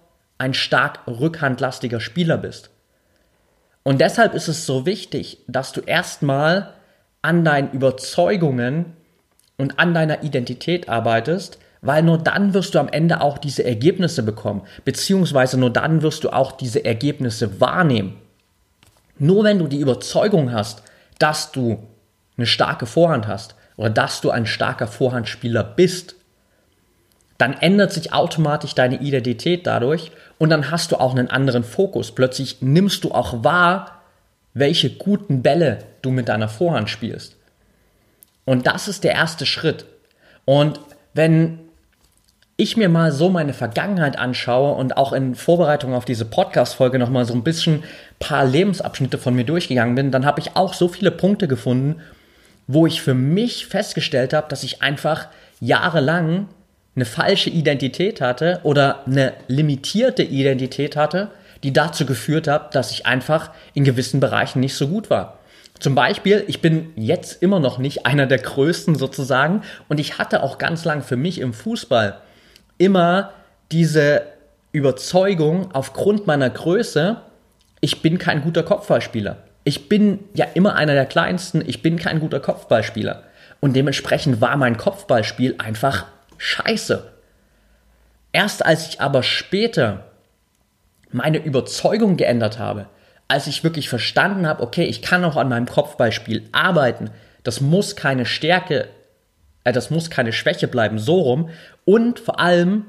ein 0.42 0.54
stark 0.54 1.06
rückhandlastiger 1.06 2.00
Spieler 2.00 2.36
bist. 2.36 2.70
Und 3.84 4.00
deshalb 4.00 4.34
ist 4.34 4.48
es 4.48 4.66
so 4.66 4.86
wichtig, 4.86 5.38
dass 5.46 5.70
du 5.72 5.80
erstmal 5.82 6.74
an 7.22 7.44
deinen 7.44 7.70
Überzeugungen 7.70 8.96
und 9.56 9.78
an 9.78 9.94
deiner 9.94 10.24
Identität 10.24 10.88
arbeitest, 10.88 11.60
weil 11.80 12.02
nur 12.02 12.18
dann 12.18 12.54
wirst 12.54 12.74
du 12.74 12.80
am 12.80 12.88
Ende 12.88 13.20
auch 13.20 13.38
diese 13.38 13.64
Ergebnisse 13.64 14.24
bekommen, 14.24 14.62
beziehungsweise 14.84 15.58
nur 15.60 15.70
dann 15.70 16.02
wirst 16.02 16.24
du 16.24 16.30
auch 16.30 16.50
diese 16.50 16.84
Ergebnisse 16.84 17.60
wahrnehmen. 17.60 18.16
Nur 19.18 19.44
wenn 19.44 19.60
du 19.60 19.68
die 19.68 19.80
Überzeugung 19.80 20.52
hast, 20.52 20.82
dass 21.20 21.52
du 21.52 21.86
eine 22.36 22.46
starke 22.46 22.86
Vorhand 22.86 23.28
hast 23.28 23.54
oder 23.76 23.90
dass 23.90 24.20
du 24.20 24.30
ein 24.30 24.46
starker 24.46 24.88
Vorhandspieler 24.88 25.62
bist, 25.62 26.16
dann 27.42 27.54
ändert 27.54 27.92
sich 27.92 28.12
automatisch 28.12 28.76
deine 28.76 29.00
Identität 29.00 29.66
dadurch 29.66 30.12
und 30.38 30.50
dann 30.50 30.70
hast 30.70 30.92
du 30.92 31.00
auch 31.00 31.10
einen 31.10 31.28
anderen 31.28 31.64
Fokus. 31.64 32.12
Plötzlich 32.12 32.62
nimmst 32.62 33.02
du 33.02 33.10
auch 33.10 33.42
wahr, 33.42 34.00
welche 34.54 34.90
guten 34.90 35.42
Bälle 35.42 35.78
du 36.02 36.12
mit 36.12 36.28
deiner 36.28 36.48
Vorhand 36.48 36.88
spielst. 36.88 37.34
Und 38.44 38.68
das 38.68 38.86
ist 38.86 39.02
der 39.02 39.14
erste 39.14 39.44
Schritt. 39.44 39.86
Und 40.44 40.78
wenn 41.14 41.58
ich 42.56 42.76
mir 42.76 42.88
mal 42.88 43.10
so 43.10 43.28
meine 43.28 43.54
Vergangenheit 43.54 44.16
anschaue 44.16 44.76
und 44.76 44.96
auch 44.96 45.12
in 45.12 45.34
Vorbereitung 45.34 45.94
auf 45.94 46.04
diese 46.04 46.24
Podcast-Folge 46.24 47.00
nochmal 47.00 47.24
so 47.24 47.34
ein 47.34 47.42
bisschen 47.42 47.82
paar 48.20 48.44
Lebensabschnitte 48.44 49.18
von 49.18 49.34
mir 49.34 49.44
durchgegangen 49.44 49.96
bin, 49.96 50.12
dann 50.12 50.26
habe 50.26 50.38
ich 50.38 50.54
auch 50.54 50.74
so 50.74 50.86
viele 50.86 51.10
Punkte 51.10 51.48
gefunden, 51.48 52.02
wo 52.68 52.86
ich 52.86 53.02
für 53.02 53.14
mich 53.14 53.66
festgestellt 53.66 54.32
habe, 54.32 54.46
dass 54.48 54.62
ich 54.62 54.80
einfach 54.80 55.26
jahrelang 55.58 56.46
eine 56.94 57.04
falsche 57.04 57.50
Identität 57.50 58.20
hatte 58.20 58.60
oder 58.64 59.06
eine 59.06 59.32
limitierte 59.48 60.22
Identität 60.22 60.96
hatte, 60.96 61.30
die 61.62 61.72
dazu 61.72 62.04
geführt 62.04 62.48
hat, 62.48 62.74
dass 62.74 62.90
ich 62.90 63.06
einfach 63.06 63.50
in 63.74 63.84
gewissen 63.84 64.20
Bereichen 64.20 64.60
nicht 64.60 64.74
so 64.74 64.88
gut 64.88 65.10
war. 65.10 65.38
Zum 65.78 65.94
Beispiel, 65.94 66.44
ich 66.46 66.60
bin 66.60 66.92
jetzt 66.96 67.42
immer 67.42 67.58
noch 67.58 67.78
nicht 67.78 68.06
einer 68.06 68.26
der 68.26 68.38
Größten 68.38 68.94
sozusagen 68.94 69.62
und 69.88 69.98
ich 69.98 70.18
hatte 70.18 70.42
auch 70.42 70.58
ganz 70.58 70.84
lang 70.84 71.02
für 71.02 71.16
mich 71.16 71.40
im 71.40 71.52
Fußball 71.52 72.18
immer 72.78 73.32
diese 73.72 74.22
Überzeugung 74.72 75.70
aufgrund 75.72 76.26
meiner 76.26 76.50
Größe, 76.50 77.16
ich 77.80 78.00
bin 78.00 78.18
kein 78.18 78.42
guter 78.42 78.62
Kopfballspieler. 78.62 79.38
Ich 79.64 79.88
bin 79.88 80.20
ja 80.34 80.46
immer 80.54 80.76
einer 80.76 80.94
der 80.94 81.06
kleinsten, 81.06 81.62
ich 81.66 81.82
bin 81.82 81.96
kein 81.96 82.20
guter 82.20 82.40
Kopfballspieler. 82.40 83.22
Und 83.60 83.74
dementsprechend 83.74 84.40
war 84.40 84.56
mein 84.56 84.76
Kopfballspiel 84.76 85.56
einfach 85.58 86.06
scheiße. 86.42 87.12
Erst 88.32 88.66
als 88.66 88.88
ich 88.88 89.00
aber 89.00 89.22
später 89.22 90.04
meine 91.10 91.38
Überzeugung 91.38 92.16
geändert 92.16 92.58
habe, 92.58 92.86
als 93.28 93.46
ich 93.46 93.62
wirklich 93.62 93.88
verstanden 93.88 94.46
habe, 94.46 94.62
okay, 94.62 94.84
ich 94.84 95.02
kann 95.02 95.24
auch 95.24 95.36
an 95.36 95.48
meinem 95.48 95.66
Kopfballspiel 95.66 96.48
arbeiten, 96.50 97.10
das 97.44 97.60
muss 97.60 97.94
keine 97.94 98.26
Stärke, 98.26 98.88
äh, 99.64 99.72
das 99.72 99.90
muss 99.90 100.10
keine 100.10 100.32
Schwäche 100.32 100.66
bleiben, 100.66 100.98
so 100.98 101.20
rum. 101.20 101.50
Und 101.84 102.18
vor 102.18 102.40
allem, 102.40 102.86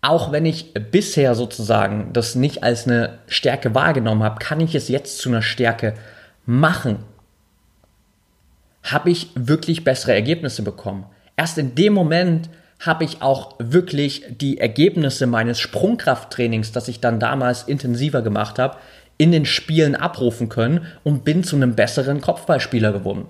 auch 0.00 0.32
wenn 0.32 0.46
ich 0.46 0.74
bisher 0.74 1.34
sozusagen 1.34 2.12
das 2.12 2.34
nicht 2.34 2.62
als 2.62 2.86
eine 2.86 3.18
Stärke 3.28 3.74
wahrgenommen 3.74 4.24
habe, 4.24 4.38
kann 4.40 4.60
ich 4.60 4.74
es 4.74 4.88
jetzt 4.88 5.18
zu 5.18 5.28
einer 5.28 5.42
Stärke 5.42 5.94
machen. 6.44 7.04
Habe 8.82 9.10
ich 9.10 9.30
wirklich 9.34 9.84
bessere 9.84 10.12
Ergebnisse 10.12 10.62
bekommen. 10.62 11.06
Erst 11.36 11.58
in 11.58 11.74
dem 11.74 11.92
Moment 11.92 12.48
habe 12.80 13.04
ich 13.04 13.22
auch 13.22 13.56
wirklich 13.58 14.24
die 14.40 14.58
Ergebnisse 14.58 15.26
meines 15.26 15.58
Sprungkrafttrainings, 15.58 16.72
das 16.72 16.88
ich 16.88 17.00
dann 17.00 17.20
damals 17.20 17.62
intensiver 17.64 18.22
gemacht 18.22 18.58
habe, 18.58 18.76
in 19.16 19.32
den 19.32 19.46
Spielen 19.46 19.94
abrufen 19.94 20.48
können 20.48 20.86
und 21.02 21.24
bin 21.24 21.44
zu 21.44 21.56
einem 21.56 21.74
besseren 21.74 22.20
Kopfballspieler 22.20 22.92
geworden. 22.92 23.26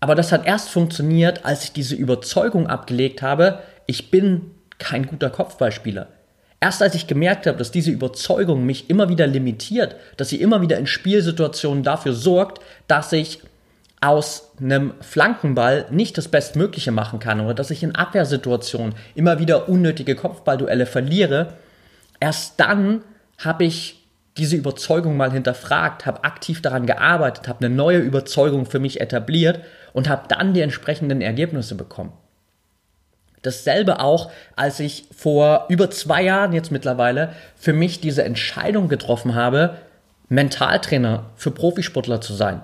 Aber 0.00 0.14
das 0.14 0.32
hat 0.32 0.46
erst 0.46 0.68
funktioniert, 0.68 1.44
als 1.44 1.64
ich 1.64 1.72
diese 1.72 1.94
Überzeugung 1.94 2.66
abgelegt 2.66 3.22
habe, 3.22 3.60
ich 3.86 4.10
bin 4.10 4.50
kein 4.78 5.06
guter 5.06 5.30
Kopfballspieler. 5.30 6.08
Erst 6.60 6.82
als 6.82 6.94
ich 6.94 7.06
gemerkt 7.06 7.46
habe, 7.46 7.58
dass 7.58 7.70
diese 7.70 7.90
Überzeugung 7.90 8.64
mich 8.64 8.88
immer 8.88 9.08
wieder 9.08 9.26
limitiert, 9.26 9.96
dass 10.16 10.30
sie 10.30 10.40
immer 10.40 10.62
wieder 10.62 10.78
in 10.78 10.86
Spielsituationen 10.86 11.82
dafür 11.82 12.14
sorgt, 12.14 12.60
dass 12.86 13.12
ich 13.12 13.40
aus 14.04 14.52
einem 14.60 14.92
Flankenball 15.00 15.86
nicht 15.90 16.18
das 16.18 16.28
Bestmögliche 16.28 16.92
machen 16.92 17.20
kann 17.20 17.40
oder 17.40 17.54
dass 17.54 17.70
ich 17.70 17.82
in 17.82 17.94
Abwehrsituationen 17.94 18.94
immer 19.14 19.38
wieder 19.38 19.68
unnötige 19.68 20.14
Kopfballduelle 20.14 20.84
verliere, 20.84 21.54
erst 22.20 22.60
dann 22.60 23.02
habe 23.38 23.64
ich 23.64 24.04
diese 24.36 24.56
Überzeugung 24.56 25.16
mal 25.16 25.32
hinterfragt, 25.32 26.04
habe 26.04 26.24
aktiv 26.24 26.60
daran 26.60 26.86
gearbeitet, 26.86 27.48
habe 27.48 27.64
eine 27.64 27.74
neue 27.74 27.98
Überzeugung 27.98 28.66
für 28.66 28.78
mich 28.78 29.00
etabliert 29.00 29.60
und 29.92 30.08
habe 30.08 30.28
dann 30.28 30.52
die 30.52 30.60
entsprechenden 30.60 31.22
Ergebnisse 31.22 31.74
bekommen. 31.74 32.12
Dasselbe 33.40 34.00
auch, 34.00 34.30
als 34.56 34.80
ich 34.80 35.04
vor 35.16 35.66
über 35.68 35.90
zwei 35.90 36.22
Jahren 36.22 36.52
jetzt 36.52 36.72
mittlerweile 36.72 37.32
für 37.56 37.72
mich 37.72 38.00
diese 38.00 38.24
Entscheidung 38.24 38.88
getroffen 38.88 39.34
habe, 39.34 39.76
Mentaltrainer 40.28 41.26
für 41.36 41.50
Profisportler 41.50 42.20
zu 42.20 42.34
sein. 42.34 42.62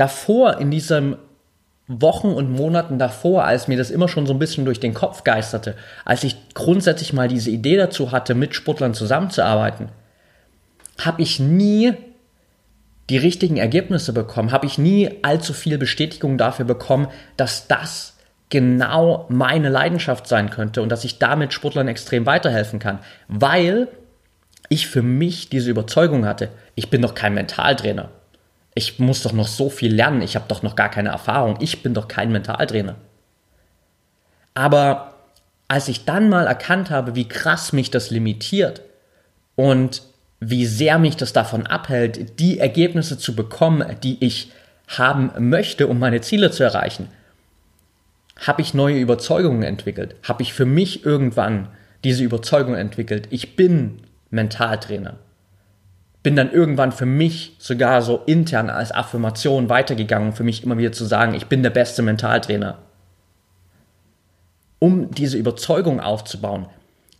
Davor, 0.00 0.56
in 0.56 0.70
diesen 0.70 1.18
Wochen 1.86 2.28
und 2.28 2.50
Monaten 2.50 2.98
davor, 2.98 3.44
als 3.44 3.68
mir 3.68 3.76
das 3.76 3.90
immer 3.90 4.08
schon 4.08 4.24
so 4.26 4.32
ein 4.32 4.38
bisschen 4.38 4.64
durch 4.64 4.80
den 4.80 4.94
Kopf 4.94 5.24
geisterte, 5.24 5.76
als 6.06 6.24
ich 6.24 6.54
grundsätzlich 6.54 7.12
mal 7.12 7.28
diese 7.28 7.50
Idee 7.50 7.76
dazu 7.76 8.10
hatte, 8.10 8.34
mit 8.34 8.54
Sportlern 8.54 8.94
zusammenzuarbeiten, 8.94 9.90
habe 10.98 11.20
ich 11.20 11.38
nie 11.38 11.92
die 13.10 13.18
richtigen 13.18 13.58
Ergebnisse 13.58 14.14
bekommen, 14.14 14.52
habe 14.52 14.64
ich 14.64 14.78
nie 14.78 15.18
allzu 15.20 15.52
viel 15.52 15.76
Bestätigung 15.76 16.38
dafür 16.38 16.64
bekommen, 16.64 17.08
dass 17.36 17.68
das 17.68 18.16
genau 18.48 19.26
meine 19.28 19.68
Leidenschaft 19.68 20.26
sein 20.26 20.48
könnte 20.48 20.80
und 20.80 20.88
dass 20.88 21.04
ich 21.04 21.18
damit 21.18 21.52
Sportlern 21.52 21.88
extrem 21.88 22.24
weiterhelfen 22.24 22.78
kann, 22.78 23.00
weil 23.28 23.86
ich 24.70 24.86
für 24.86 25.02
mich 25.02 25.50
diese 25.50 25.70
Überzeugung 25.70 26.24
hatte, 26.24 26.48
ich 26.74 26.88
bin 26.88 27.02
doch 27.02 27.14
kein 27.14 27.34
Mentaltrainer. 27.34 28.08
Ich 28.80 28.98
muss 28.98 29.22
doch 29.22 29.34
noch 29.34 29.46
so 29.46 29.68
viel 29.68 29.94
lernen, 29.94 30.22
ich 30.22 30.36
habe 30.36 30.46
doch 30.48 30.62
noch 30.62 30.74
gar 30.74 30.88
keine 30.88 31.10
Erfahrung, 31.10 31.58
ich 31.60 31.82
bin 31.82 31.92
doch 31.92 32.08
kein 32.08 32.32
Mentaltrainer. 32.32 32.94
Aber 34.54 35.16
als 35.68 35.88
ich 35.88 36.06
dann 36.06 36.30
mal 36.30 36.46
erkannt 36.46 36.88
habe, 36.88 37.14
wie 37.14 37.28
krass 37.28 37.74
mich 37.74 37.90
das 37.90 38.08
limitiert 38.08 38.80
und 39.54 40.00
wie 40.40 40.64
sehr 40.64 40.98
mich 40.98 41.18
das 41.18 41.34
davon 41.34 41.66
abhält, 41.66 42.40
die 42.40 42.58
Ergebnisse 42.58 43.18
zu 43.18 43.36
bekommen, 43.36 43.84
die 44.02 44.16
ich 44.24 44.50
haben 44.88 45.30
möchte, 45.50 45.86
um 45.86 45.98
meine 45.98 46.22
Ziele 46.22 46.50
zu 46.50 46.62
erreichen, 46.64 47.08
habe 48.38 48.62
ich 48.62 48.72
neue 48.72 48.98
Überzeugungen 48.98 49.62
entwickelt, 49.62 50.16
habe 50.22 50.42
ich 50.42 50.54
für 50.54 50.64
mich 50.64 51.04
irgendwann 51.04 51.68
diese 52.02 52.24
Überzeugung 52.24 52.76
entwickelt, 52.76 53.28
ich 53.28 53.56
bin 53.56 54.00
Mentaltrainer. 54.30 55.18
Bin 56.22 56.36
dann 56.36 56.52
irgendwann 56.52 56.92
für 56.92 57.06
mich 57.06 57.56
sogar 57.58 58.02
so 58.02 58.22
intern 58.26 58.68
als 58.68 58.92
Affirmation 58.92 59.68
weitergegangen, 59.68 60.32
für 60.32 60.44
mich 60.44 60.62
immer 60.62 60.76
wieder 60.76 60.92
zu 60.92 61.04
sagen, 61.04 61.34
ich 61.34 61.46
bin 61.46 61.62
der 61.62 61.70
beste 61.70 62.02
Mentaltrainer. 62.02 62.78
Um 64.78 65.10
diese 65.10 65.38
Überzeugung 65.38 66.00
aufzubauen, 66.00 66.66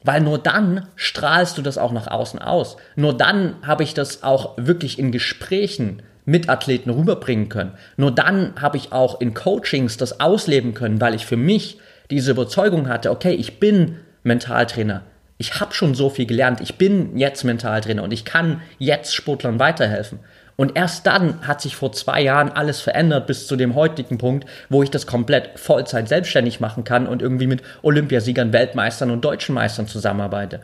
weil 0.02 0.20
nur 0.20 0.38
dann 0.38 0.86
strahlst 0.96 1.58
du 1.58 1.62
das 1.62 1.78
auch 1.78 1.92
nach 1.92 2.06
außen 2.06 2.40
aus. 2.40 2.76
Nur 2.96 3.16
dann 3.16 3.56
habe 3.62 3.82
ich 3.82 3.94
das 3.94 4.22
auch 4.22 4.56
wirklich 4.56 4.98
in 4.98 5.12
Gesprächen 5.12 6.02
mit 6.24 6.48
Athleten 6.48 6.90
rüberbringen 6.90 7.48
können. 7.48 7.72
Nur 7.96 8.10
dann 8.10 8.54
habe 8.60 8.76
ich 8.76 8.92
auch 8.92 9.20
in 9.20 9.34
Coachings 9.34 9.96
das 9.96 10.20
ausleben 10.20 10.74
können, 10.74 11.00
weil 11.00 11.14
ich 11.14 11.26
für 11.26 11.36
mich 11.36 11.78
diese 12.10 12.32
Überzeugung 12.32 12.88
hatte, 12.88 13.10
okay, 13.10 13.32
ich 13.32 13.60
bin 13.60 13.96
Mentaltrainer. 14.22 15.02
Ich 15.40 15.58
habe 15.58 15.72
schon 15.72 15.94
so 15.94 16.10
viel 16.10 16.26
gelernt. 16.26 16.60
Ich 16.60 16.76
bin 16.76 17.16
jetzt 17.16 17.44
Mentaltrainer 17.44 18.02
und 18.02 18.12
ich 18.12 18.26
kann 18.26 18.60
jetzt 18.76 19.14
Sportlern 19.14 19.58
weiterhelfen. 19.58 20.18
Und 20.54 20.76
erst 20.76 21.06
dann 21.06 21.46
hat 21.48 21.62
sich 21.62 21.76
vor 21.76 21.92
zwei 21.92 22.20
Jahren 22.20 22.50
alles 22.52 22.82
verändert 22.82 23.26
bis 23.26 23.46
zu 23.46 23.56
dem 23.56 23.74
heutigen 23.74 24.18
Punkt, 24.18 24.46
wo 24.68 24.82
ich 24.82 24.90
das 24.90 25.06
komplett 25.06 25.58
Vollzeit 25.58 26.08
selbstständig 26.08 26.60
machen 26.60 26.84
kann 26.84 27.06
und 27.06 27.22
irgendwie 27.22 27.46
mit 27.46 27.62
Olympiasiegern, 27.80 28.52
Weltmeistern 28.52 29.10
und 29.10 29.24
deutschen 29.24 29.54
Meistern 29.54 29.86
zusammenarbeite. 29.86 30.60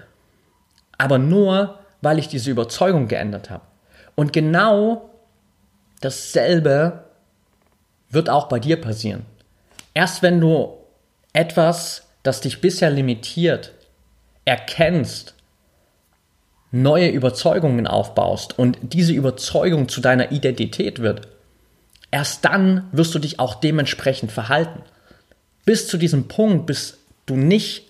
Aber 0.98 1.16
nur, 1.16 1.78
weil 2.02 2.18
ich 2.18 2.28
diese 2.28 2.50
Überzeugung 2.50 3.08
geändert 3.08 3.48
habe. 3.48 3.64
Und 4.14 4.34
genau 4.34 5.08
dasselbe 6.02 7.04
wird 8.10 8.28
auch 8.28 8.48
bei 8.48 8.58
dir 8.58 8.78
passieren. 8.78 9.24
Erst 9.94 10.20
wenn 10.20 10.38
du 10.38 10.76
etwas, 11.32 12.08
das 12.22 12.42
dich 12.42 12.60
bisher 12.60 12.90
limitiert, 12.90 13.72
erkennst 14.46 15.34
neue 16.72 17.08
Überzeugungen 17.08 17.86
aufbaust 17.86 18.58
und 18.58 18.78
diese 18.80 19.12
Überzeugung 19.12 19.88
zu 19.88 20.00
deiner 20.00 20.32
Identität 20.32 21.00
wird, 21.00 21.28
erst 22.10 22.44
dann 22.44 22.88
wirst 22.92 23.14
du 23.14 23.18
dich 23.18 23.38
auch 23.38 23.56
dementsprechend 23.56 24.32
verhalten. 24.32 24.80
Bis 25.66 25.88
zu 25.88 25.98
diesem 25.98 26.28
Punkt, 26.28 26.66
bis 26.66 26.98
du 27.26 27.36
nicht 27.36 27.84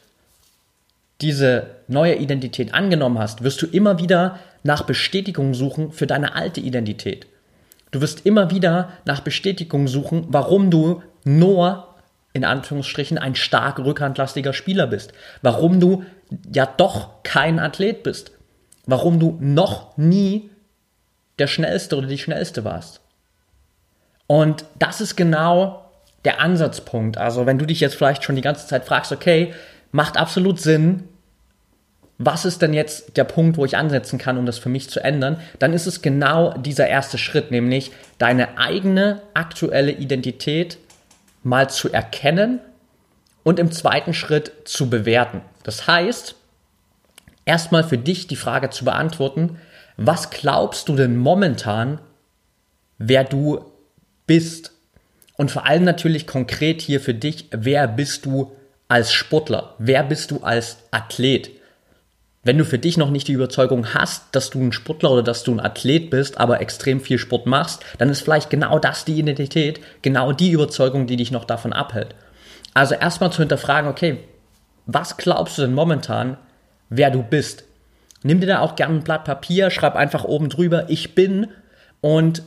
diese 1.21 1.71
neue 1.89 2.17
Identität 2.17 2.75
angenommen 2.75 3.19
hast, 3.19 3.43
wirst 3.43 3.63
du 3.63 3.67
immer 3.67 3.99
wieder 3.99 4.39
nach 4.63 4.83
Bestätigung 4.83 5.55
suchen 5.55 5.93
für 5.93 6.07
deine 6.07 6.35
alte 6.35 6.61
Identität. 6.61 7.27
Du 7.91 8.01
wirst 8.01 8.27
immer 8.27 8.51
wieder 8.51 8.91
nach 9.05 9.21
Bestätigung 9.21 9.89
suchen, 9.89 10.27
warum 10.29 10.71
du 10.71 11.03
nur 11.25 11.95
in 12.33 12.45
Anführungsstrichen 12.45 13.17
ein 13.17 13.35
stark 13.35 13.79
rückhandlastiger 13.79 14.53
Spieler 14.53 14.87
bist, 14.87 15.13
warum 15.41 15.81
du 15.81 16.05
ja 16.53 16.67
doch 16.67 17.23
kein 17.23 17.59
Athlet 17.59 18.03
bist, 18.03 18.33
warum 18.87 19.19
du 19.19 19.37
noch 19.41 19.97
nie 19.97 20.51
der 21.39 21.47
Schnellste 21.47 21.97
oder 21.97 22.07
die 22.07 22.19
Schnellste 22.19 22.65
warst. 22.65 23.01
Und 24.27 24.65
das 24.79 25.01
ist 25.01 25.17
genau 25.17 25.91
der 26.25 26.41
Ansatzpunkt. 26.41 27.19
Also 27.19 27.47
wenn 27.47 27.59
du 27.59 27.67
dich 27.67 27.81
jetzt 27.81 27.95
vielleicht 27.95 28.25
schon 28.25 28.37
die 28.37 28.43
ganze 28.43 28.67
Zeit 28.67 28.85
fragst, 28.85 29.13
okay, 29.13 29.55
macht 29.93 30.17
absolut 30.17 30.61
Sinn, 30.61 31.05
was 32.19 32.45
ist 32.45 32.63
denn 32.63 32.73
jetzt 32.73 33.17
der 33.17 33.25
Punkt, 33.25 33.59
wo 33.59 33.65
ich 33.65 33.77
ansetzen 33.77 34.19
kann, 34.19 34.39
um 34.39 34.47
das 34.47 34.59
für 34.59 34.71
mich 34.71 34.89
zu 34.89 35.01
ändern, 35.01 35.39
dann 35.59 35.75
ist 35.75 35.87
es 35.87 36.01
genau 36.01 36.55
dieser 36.57 36.89
erste 36.89 37.19
Schritt, 37.19 37.51
nämlich 37.51 37.93
deine 38.19 38.59
eigene 38.59 39.21
aktuelle 39.35 39.93
Identität 39.93 40.79
mal 41.43 41.69
zu 41.69 41.93
erkennen 41.93 42.61
und 43.45 43.61
im 43.61 43.71
zweiten 43.71 44.15
Schritt 44.15 44.51
zu 44.65 44.89
bewerten. 44.89 45.43
Das 45.67 45.89
heißt, 45.89 46.37
erstmal 47.45 47.83
für 47.83 47.99
dich 47.99 48.29
die 48.29 48.37
Frage 48.37 48.71
zu 48.71 48.85
beantworten, 48.85 49.59
was 49.97 50.31
glaubst 50.31 50.89
du 50.89 50.95
denn 50.95 51.17
momentan, 51.17 52.01
wer 52.99 53.25
du 53.25 53.65
bist? 54.29 54.71
Und 55.37 55.51
vor 55.51 55.67
allem 55.67 55.83
natürlich 55.83 56.29
konkret 56.29 56.83
hier 56.83 57.01
für 57.01 57.15
dich, 57.15 57.49
wer 57.51 57.89
bist 57.89 58.27
du 58.27 58.53
als 58.87 59.13
Sportler? 59.13 59.75
Wer 59.79 60.05
bist 60.05 60.31
du 60.31 60.45
als 60.45 60.77
Athlet? 60.93 61.51
Wenn 62.45 62.59
du 62.59 62.65
für 62.65 62.79
dich 62.79 62.97
noch 62.97 63.11
nicht 63.11 63.27
die 63.27 63.33
Überzeugung 63.33 63.93
hast, 63.93 64.23
dass 64.37 64.51
du 64.51 64.61
ein 64.63 64.71
Sportler 64.71 65.11
oder 65.11 65.25
dass 65.25 65.43
du 65.43 65.53
ein 65.53 65.59
Athlet 65.59 66.11
bist, 66.11 66.39
aber 66.39 66.61
extrem 66.61 67.01
viel 67.01 67.19
Sport 67.19 67.47
machst, 67.47 67.85
dann 67.99 68.09
ist 68.09 68.21
vielleicht 68.21 68.51
genau 68.51 68.79
das 68.79 69.05
die 69.05 69.19
Identität, 69.19 69.81
genau 70.03 70.31
die 70.31 70.53
Überzeugung, 70.53 71.09
die 71.09 71.17
dich 71.17 71.33
noch 71.33 71.45
davon 71.45 71.73
abhält. 71.73 72.15
Also 72.73 72.95
erstmal 72.95 73.33
zu 73.33 73.39
hinterfragen, 73.39 73.91
okay, 73.91 74.21
was 74.87 75.17
glaubst 75.17 75.59
du 75.59 75.63
denn 75.63 75.75
momentan, 75.75 76.37
wer 76.89 77.11
du 77.11 77.23
bist. 77.23 77.65
Nimm 78.23 78.41
dir 78.41 78.47
da 78.47 78.61
auch 78.61 78.77
gerne 78.77 78.95
ein 78.95 79.05
Blatt 79.05 79.25
Papier, 79.25 79.71
schreib 79.71 79.95
einfach 79.95 80.25
oben 80.25 80.49
drüber, 80.49 80.89
ich 80.89 81.15
bin 81.15 81.49
und 82.01 82.43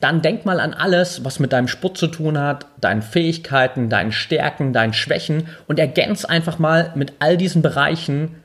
dann 0.00 0.22
denk 0.22 0.44
mal 0.44 0.60
an 0.60 0.74
alles, 0.74 1.24
was 1.24 1.40
mit 1.40 1.52
deinem 1.52 1.66
Sport 1.66 1.96
zu 1.96 2.06
tun 2.06 2.38
hat, 2.38 2.66
deinen 2.80 3.02
Fähigkeiten, 3.02 3.88
deinen 3.88 4.12
Stärken, 4.12 4.72
deinen 4.72 4.92
Schwächen 4.92 5.48
und 5.66 5.80
ergänz 5.80 6.24
einfach 6.24 6.60
mal 6.60 6.92
mit 6.94 7.14
all 7.18 7.36
diesen 7.36 7.62
Bereichen 7.62 8.36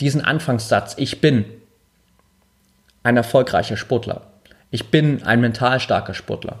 diesen 0.00 0.24
Anfangssatz, 0.24 0.94
ich 0.98 1.20
bin 1.20 1.44
ein 3.04 3.16
erfolgreicher 3.16 3.76
Sportler. 3.76 4.22
Ich 4.70 4.90
bin 4.90 5.22
ein 5.22 5.40
mental 5.40 5.80
starker 5.80 6.14
Sportler. 6.14 6.58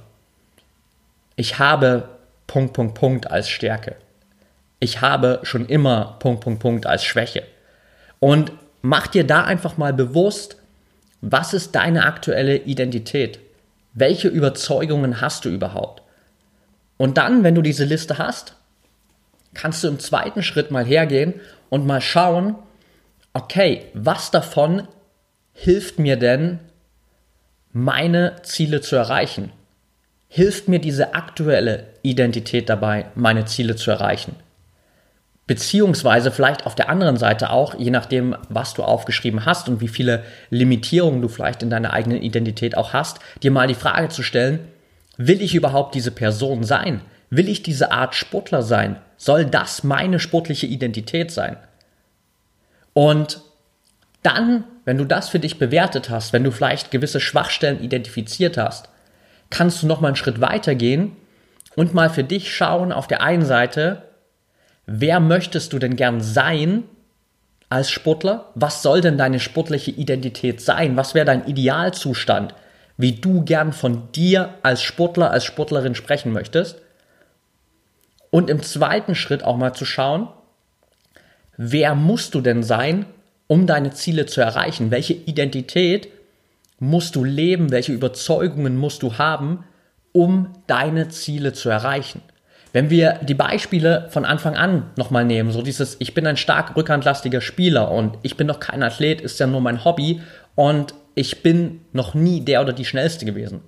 Ich 1.34 1.58
habe 1.58 2.08
Punkt, 2.46 2.72
Punkt, 2.74 2.94
Punkt 2.94 3.30
als 3.30 3.48
Stärke 3.48 3.96
ich 4.82 5.00
habe 5.00 5.38
schon 5.44 5.66
immer 5.66 6.16
Punkt, 6.18 6.42
Punkt, 6.42 6.60
Punkt 6.60 6.86
als 6.86 7.04
Schwäche. 7.04 7.44
Und 8.18 8.50
mach 8.80 9.06
dir 9.06 9.24
da 9.24 9.44
einfach 9.44 9.76
mal 9.76 9.92
bewusst, 9.92 10.56
was 11.20 11.54
ist 11.54 11.76
deine 11.76 12.04
aktuelle 12.04 12.56
Identität? 12.56 13.38
Welche 13.94 14.26
Überzeugungen 14.26 15.20
hast 15.20 15.44
du 15.44 15.50
überhaupt? 15.50 16.02
Und 16.96 17.16
dann, 17.16 17.44
wenn 17.44 17.54
du 17.54 17.62
diese 17.62 17.84
Liste 17.84 18.18
hast, 18.18 18.56
kannst 19.54 19.84
du 19.84 19.88
im 19.88 20.00
zweiten 20.00 20.42
Schritt 20.42 20.72
mal 20.72 20.84
hergehen 20.84 21.34
und 21.70 21.86
mal 21.86 22.00
schauen, 22.00 22.56
okay, 23.34 23.84
was 23.94 24.32
davon 24.32 24.88
hilft 25.52 26.00
mir 26.00 26.16
denn, 26.16 26.58
meine 27.72 28.34
Ziele 28.42 28.80
zu 28.80 28.96
erreichen? 28.96 29.52
Hilft 30.26 30.66
mir 30.66 30.80
diese 30.80 31.14
aktuelle 31.14 31.86
Identität 32.02 32.68
dabei, 32.68 33.06
meine 33.14 33.44
Ziele 33.44 33.76
zu 33.76 33.92
erreichen? 33.92 34.34
Beziehungsweise 35.46 36.30
vielleicht 36.30 36.66
auf 36.66 36.74
der 36.74 36.88
anderen 36.88 37.16
Seite 37.16 37.50
auch, 37.50 37.74
je 37.78 37.90
nachdem, 37.90 38.36
was 38.48 38.74
du 38.74 38.84
aufgeschrieben 38.84 39.44
hast 39.44 39.68
und 39.68 39.80
wie 39.80 39.88
viele 39.88 40.22
Limitierungen 40.50 41.20
du 41.20 41.28
vielleicht 41.28 41.62
in 41.62 41.70
deiner 41.70 41.92
eigenen 41.92 42.22
Identität 42.22 42.76
auch 42.76 42.92
hast, 42.92 43.18
dir 43.42 43.50
mal 43.50 43.66
die 43.66 43.74
Frage 43.74 44.08
zu 44.08 44.22
stellen, 44.22 44.60
will 45.16 45.42
ich 45.42 45.54
überhaupt 45.54 45.94
diese 45.94 46.12
Person 46.12 46.62
sein? 46.62 47.00
Will 47.28 47.48
ich 47.48 47.62
diese 47.62 47.90
Art 47.92 48.14
Sportler 48.14 48.62
sein? 48.62 48.96
Soll 49.16 49.44
das 49.44 49.82
meine 49.82 50.20
sportliche 50.20 50.66
Identität 50.66 51.30
sein? 51.30 51.56
Und 52.92 53.40
dann, 54.22 54.64
wenn 54.84 54.98
du 54.98 55.04
das 55.04 55.28
für 55.28 55.40
dich 55.40 55.58
bewertet 55.58 56.10
hast, 56.10 56.32
wenn 56.32 56.44
du 56.44 56.52
vielleicht 56.52 56.90
gewisse 56.90 57.20
Schwachstellen 57.20 57.82
identifiziert 57.82 58.56
hast, 58.56 58.88
kannst 59.50 59.82
du 59.82 59.86
noch 59.86 60.00
mal 60.00 60.08
einen 60.08 60.16
Schritt 60.16 60.40
weiter 60.40 60.74
gehen 60.74 61.16
und 61.74 61.94
mal 61.94 62.10
für 62.10 62.24
dich 62.24 62.54
schauen 62.54 62.92
auf 62.92 63.06
der 63.06 63.22
einen 63.22 63.44
Seite, 63.44 64.02
wer 64.94 65.20
möchtest 65.20 65.72
du 65.72 65.78
denn 65.78 65.96
gern 65.96 66.20
sein 66.20 66.84
als 67.70 67.90
Sportler? 67.90 68.50
Was 68.54 68.82
soll 68.82 69.00
denn 69.00 69.16
deine 69.16 69.40
sportliche 69.40 69.90
Identität 69.90 70.60
sein? 70.60 70.96
Was 70.98 71.14
wäre 71.14 71.24
dein 71.24 71.46
Idealzustand, 71.46 72.54
wie 72.98 73.12
du 73.12 73.42
gern 73.42 73.72
von 73.72 74.12
dir 74.12 74.54
als 74.62 74.82
Sportler, 74.82 75.30
als 75.30 75.44
Sportlerin 75.44 75.94
sprechen 75.94 76.32
möchtest? 76.32 76.76
Und 78.30 78.50
im 78.50 78.62
zweiten 78.62 79.14
Schritt 79.14 79.44
auch 79.44 79.56
mal 79.56 79.72
zu 79.72 79.86
schauen, 79.86 80.28
wer 81.56 81.94
musst 81.94 82.34
du 82.34 82.42
denn 82.42 82.62
sein, 82.62 83.06
um 83.46 83.66
deine 83.66 83.92
Ziele 83.92 84.26
zu 84.26 84.42
erreichen? 84.42 84.90
Welche 84.90 85.14
Identität 85.14 86.08
musst 86.78 87.16
du 87.16 87.24
leben? 87.24 87.70
Welche 87.70 87.92
Überzeugungen 87.92 88.76
musst 88.76 89.02
du 89.02 89.16
haben, 89.16 89.64
um 90.12 90.50
deine 90.66 91.08
Ziele 91.08 91.54
zu 91.54 91.70
erreichen? 91.70 92.20
Wenn 92.72 92.88
wir 92.88 93.20
die 93.22 93.34
Beispiele 93.34 94.08
von 94.10 94.24
Anfang 94.24 94.56
an 94.56 94.90
nochmal 94.96 95.24
nehmen, 95.24 95.50
so 95.50 95.62
dieses, 95.62 95.96
ich 95.98 96.14
bin 96.14 96.26
ein 96.26 96.38
stark 96.38 96.74
rückhandlastiger 96.74 97.42
Spieler 97.42 97.90
und 97.90 98.16
ich 98.22 98.36
bin 98.36 98.46
noch 98.46 98.60
kein 98.60 98.82
Athlet, 98.82 99.20
ist 99.20 99.38
ja 99.40 99.46
nur 99.46 99.60
mein 99.60 99.84
Hobby 99.84 100.22
und 100.54 100.94
ich 101.14 101.42
bin 101.42 101.82
noch 101.92 102.14
nie 102.14 102.40
der 102.40 102.62
oder 102.62 102.72
die 102.72 102.86
Schnellste 102.86 103.26
gewesen. 103.26 103.60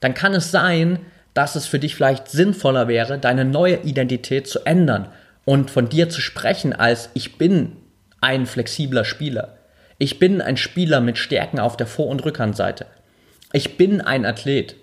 Dann 0.00 0.14
kann 0.14 0.34
es 0.34 0.50
sein, 0.50 1.00
dass 1.34 1.54
es 1.56 1.66
für 1.66 1.78
dich 1.78 1.94
vielleicht 1.94 2.28
sinnvoller 2.28 2.88
wäre, 2.88 3.18
deine 3.18 3.44
neue 3.44 3.82
Identität 3.82 4.46
zu 4.46 4.64
ändern 4.64 5.08
und 5.44 5.70
von 5.70 5.88
dir 5.88 6.08
zu 6.08 6.20
sprechen 6.20 6.72
als 6.72 7.10
ich 7.12 7.36
bin 7.36 7.76
ein 8.20 8.46
flexibler 8.46 9.04
Spieler. 9.04 9.58
Ich 9.98 10.18
bin 10.18 10.40
ein 10.40 10.56
Spieler 10.56 11.00
mit 11.00 11.18
Stärken 11.18 11.58
auf 11.60 11.76
der 11.76 11.86
Vor- 11.86 12.08
und 12.08 12.24
Rückhandseite. 12.24 12.86
Ich 13.52 13.76
bin 13.76 14.00
ein 14.00 14.24
Athlet. 14.24 14.76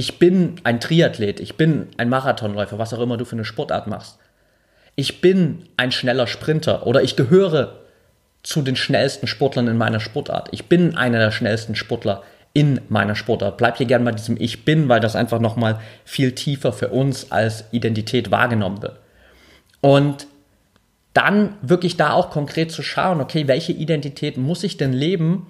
Ich 0.00 0.18
bin 0.18 0.54
ein 0.64 0.80
Triathlet. 0.80 1.40
Ich 1.40 1.56
bin 1.56 1.88
ein 1.98 2.08
Marathonläufer, 2.08 2.78
was 2.78 2.94
auch 2.94 3.00
immer 3.00 3.18
du 3.18 3.26
für 3.26 3.36
eine 3.36 3.44
Sportart 3.44 3.86
machst. 3.86 4.18
Ich 4.96 5.20
bin 5.20 5.68
ein 5.76 5.92
schneller 5.92 6.26
Sprinter 6.26 6.86
oder 6.86 7.02
ich 7.02 7.16
gehöre 7.16 7.80
zu 8.42 8.62
den 8.62 8.76
schnellsten 8.76 9.26
Sportlern 9.26 9.68
in 9.68 9.76
meiner 9.76 10.00
Sportart. 10.00 10.48
Ich 10.52 10.70
bin 10.70 10.96
einer 10.96 11.18
der 11.18 11.32
schnellsten 11.32 11.74
Sportler 11.74 12.22
in 12.54 12.80
meiner 12.88 13.14
Sportart. 13.14 13.58
Bleib 13.58 13.76
hier 13.76 13.84
gerne 13.84 14.06
bei 14.06 14.12
diesem 14.12 14.40
Ich 14.40 14.64
bin, 14.64 14.88
weil 14.88 15.00
das 15.00 15.16
einfach 15.16 15.38
nochmal 15.38 15.80
viel 16.06 16.32
tiefer 16.32 16.72
für 16.72 16.88
uns 16.88 17.30
als 17.30 17.64
Identität 17.70 18.30
wahrgenommen 18.30 18.80
wird. 18.80 18.96
Und 19.82 20.26
dann 21.12 21.56
wirklich 21.60 21.98
da 21.98 22.14
auch 22.14 22.30
konkret 22.30 22.72
zu 22.72 22.82
schauen, 22.82 23.20
okay, 23.20 23.48
welche 23.48 23.72
Identität 23.72 24.38
muss 24.38 24.64
ich 24.64 24.78
denn 24.78 24.94
leben, 24.94 25.48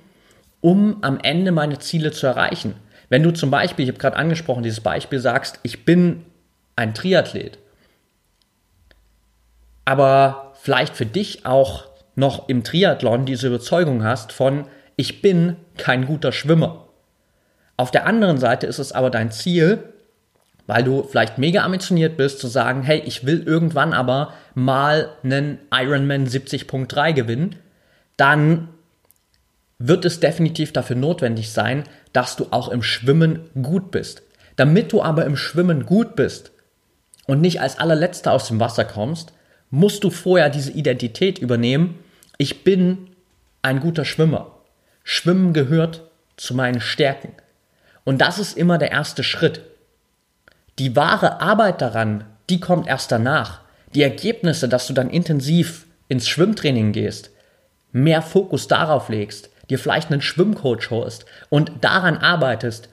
um 0.60 1.04
am 1.04 1.20
Ende 1.22 1.52
meine 1.52 1.78
Ziele 1.78 2.10
zu 2.10 2.26
erreichen? 2.26 2.74
Wenn 3.10 3.22
du 3.22 3.32
zum 3.32 3.50
Beispiel, 3.50 3.84
ich 3.84 3.90
habe 3.90 3.98
gerade 3.98 4.16
angesprochen, 4.16 4.62
dieses 4.62 4.80
Beispiel 4.80 5.18
sagst, 5.18 5.60
ich 5.62 5.84
bin 5.84 6.24
ein 6.76 6.94
Triathlet, 6.94 7.58
aber 9.84 10.54
vielleicht 10.62 10.96
für 10.96 11.06
dich 11.06 11.44
auch 11.44 11.88
noch 12.14 12.48
im 12.48 12.64
Triathlon 12.64 13.26
diese 13.26 13.48
Überzeugung 13.48 14.04
hast 14.04 14.32
von, 14.32 14.66
ich 14.96 15.20
bin 15.20 15.56
kein 15.76 16.06
guter 16.06 16.32
Schwimmer. 16.32 16.86
Auf 17.76 17.90
der 17.90 18.06
anderen 18.06 18.38
Seite 18.38 18.66
ist 18.66 18.78
es 18.78 18.92
aber 18.92 19.10
dein 19.10 19.32
Ziel, 19.32 19.82
weil 20.66 20.84
du 20.84 21.02
vielleicht 21.02 21.38
mega 21.38 21.64
ambitioniert 21.64 22.16
bist, 22.16 22.38
zu 22.38 22.46
sagen, 22.46 22.82
hey, 22.82 23.02
ich 23.04 23.26
will 23.26 23.42
irgendwann 23.42 23.92
aber 23.92 24.34
mal 24.54 25.16
einen 25.24 25.58
Ironman 25.72 26.26
70.3 26.26 27.12
gewinnen, 27.12 27.56
dann 28.16 28.68
wird 29.80 30.04
es 30.04 30.20
definitiv 30.20 30.72
dafür 30.72 30.94
notwendig 30.94 31.50
sein, 31.50 31.84
dass 32.12 32.36
du 32.36 32.48
auch 32.50 32.68
im 32.68 32.82
Schwimmen 32.82 33.40
gut 33.60 33.90
bist. 33.90 34.22
Damit 34.56 34.92
du 34.92 35.02
aber 35.02 35.24
im 35.24 35.36
Schwimmen 35.36 35.86
gut 35.86 36.14
bist 36.14 36.52
und 37.26 37.40
nicht 37.40 37.62
als 37.62 37.78
allerletzter 37.78 38.32
aus 38.32 38.46
dem 38.48 38.60
Wasser 38.60 38.84
kommst, 38.84 39.32
musst 39.70 40.04
du 40.04 40.10
vorher 40.10 40.50
diese 40.50 40.70
Identität 40.70 41.38
übernehmen, 41.38 41.98
ich 42.36 42.62
bin 42.62 43.08
ein 43.62 43.80
guter 43.80 44.04
Schwimmer. 44.04 44.58
Schwimmen 45.02 45.54
gehört 45.54 46.02
zu 46.36 46.54
meinen 46.54 46.80
Stärken. 46.80 47.32
Und 48.04 48.20
das 48.20 48.38
ist 48.38 48.56
immer 48.56 48.76
der 48.76 48.90
erste 48.90 49.22
Schritt. 49.22 49.62
Die 50.78 50.94
wahre 50.94 51.40
Arbeit 51.40 51.80
daran, 51.80 52.24
die 52.50 52.60
kommt 52.60 52.86
erst 52.86 53.12
danach. 53.12 53.60
Die 53.94 54.02
Ergebnisse, 54.02 54.68
dass 54.68 54.86
du 54.86 54.92
dann 54.92 55.08
intensiv 55.08 55.86
ins 56.08 56.28
Schwimmtraining 56.28 56.92
gehst, 56.92 57.30
mehr 57.92 58.20
Fokus 58.20 58.68
darauf 58.68 59.08
legst, 59.08 59.49
dir 59.70 59.78
vielleicht 59.78 60.10
einen 60.10 60.20
Schwimmcoach 60.20 60.90
holst 60.90 61.24
und 61.48 61.72
daran 61.80 62.16
arbeitest, 62.16 62.88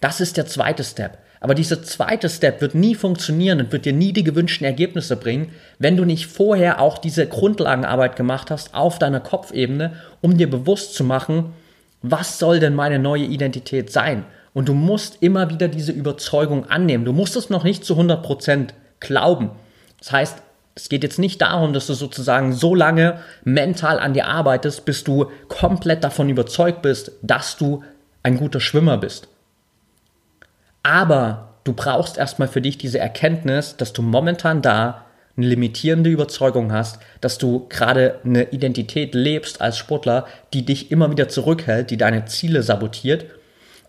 das 0.00 0.20
ist 0.20 0.36
der 0.36 0.46
zweite 0.46 0.84
Step. 0.84 1.18
Aber 1.40 1.54
dieser 1.54 1.82
zweite 1.82 2.28
Step 2.28 2.60
wird 2.60 2.74
nie 2.74 2.94
funktionieren 2.94 3.60
und 3.60 3.72
wird 3.72 3.84
dir 3.84 3.92
nie 3.92 4.12
die 4.12 4.24
gewünschten 4.24 4.64
Ergebnisse 4.64 5.16
bringen, 5.16 5.52
wenn 5.78 5.96
du 5.96 6.04
nicht 6.04 6.26
vorher 6.26 6.80
auch 6.80 6.98
diese 6.98 7.26
Grundlagenarbeit 7.26 8.16
gemacht 8.16 8.50
hast 8.50 8.74
auf 8.74 8.98
deiner 8.98 9.20
Kopfebene, 9.20 9.92
um 10.22 10.36
dir 10.36 10.50
bewusst 10.50 10.94
zu 10.94 11.04
machen, 11.04 11.52
was 12.02 12.38
soll 12.38 12.60
denn 12.60 12.74
meine 12.74 12.98
neue 12.98 13.24
Identität 13.24 13.92
sein? 13.92 14.24
Und 14.54 14.68
du 14.68 14.74
musst 14.74 15.18
immer 15.20 15.50
wieder 15.50 15.68
diese 15.68 15.92
Überzeugung 15.92 16.70
annehmen. 16.70 17.04
Du 17.04 17.12
musst 17.12 17.36
es 17.36 17.50
noch 17.50 17.64
nicht 17.64 17.84
zu 17.84 17.94
100% 17.94 18.68
glauben. 19.00 19.50
Das 19.98 20.12
heißt, 20.12 20.42
es 20.76 20.90
geht 20.90 21.02
jetzt 21.02 21.18
nicht 21.18 21.40
darum, 21.40 21.72
dass 21.72 21.86
du 21.86 21.94
sozusagen 21.94 22.52
so 22.52 22.74
lange 22.74 23.18
mental 23.44 23.98
an 23.98 24.12
dir 24.12 24.26
arbeitest, 24.26 24.84
bis 24.84 25.02
du 25.02 25.30
komplett 25.48 26.04
davon 26.04 26.28
überzeugt 26.28 26.82
bist, 26.82 27.12
dass 27.22 27.56
du 27.56 27.82
ein 28.22 28.36
guter 28.36 28.60
Schwimmer 28.60 28.98
bist. 28.98 29.28
Aber 30.82 31.54
du 31.64 31.72
brauchst 31.72 32.18
erstmal 32.18 32.48
für 32.48 32.60
dich 32.60 32.76
diese 32.76 32.98
Erkenntnis, 32.98 33.76
dass 33.76 33.94
du 33.94 34.02
momentan 34.02 34.60
da 34.60 35.06
eine 35.36 35.46
limitierende 35.46 36.10
Überzeugung 36.10 36.72
hast, 36.72 37.00
dass 37.22 37.38
du 37.38 37.66
gerade 37.68 38.20
eine 38.24 38.50
Identität 38.50 39.14
lebst 39.14 39.62
als 39.62 39.78
Sportler, 39.78 40.26
die 40.52 40.64
dich 40.64 40.90
immer 40.90 41.10
wieder 41.10 41.28
zurückhält, 41.28 41.90
die 41.90 41.96
deine 41.96 42.26
Ziele 42.26 42.62
sabotiert 42.62 43.24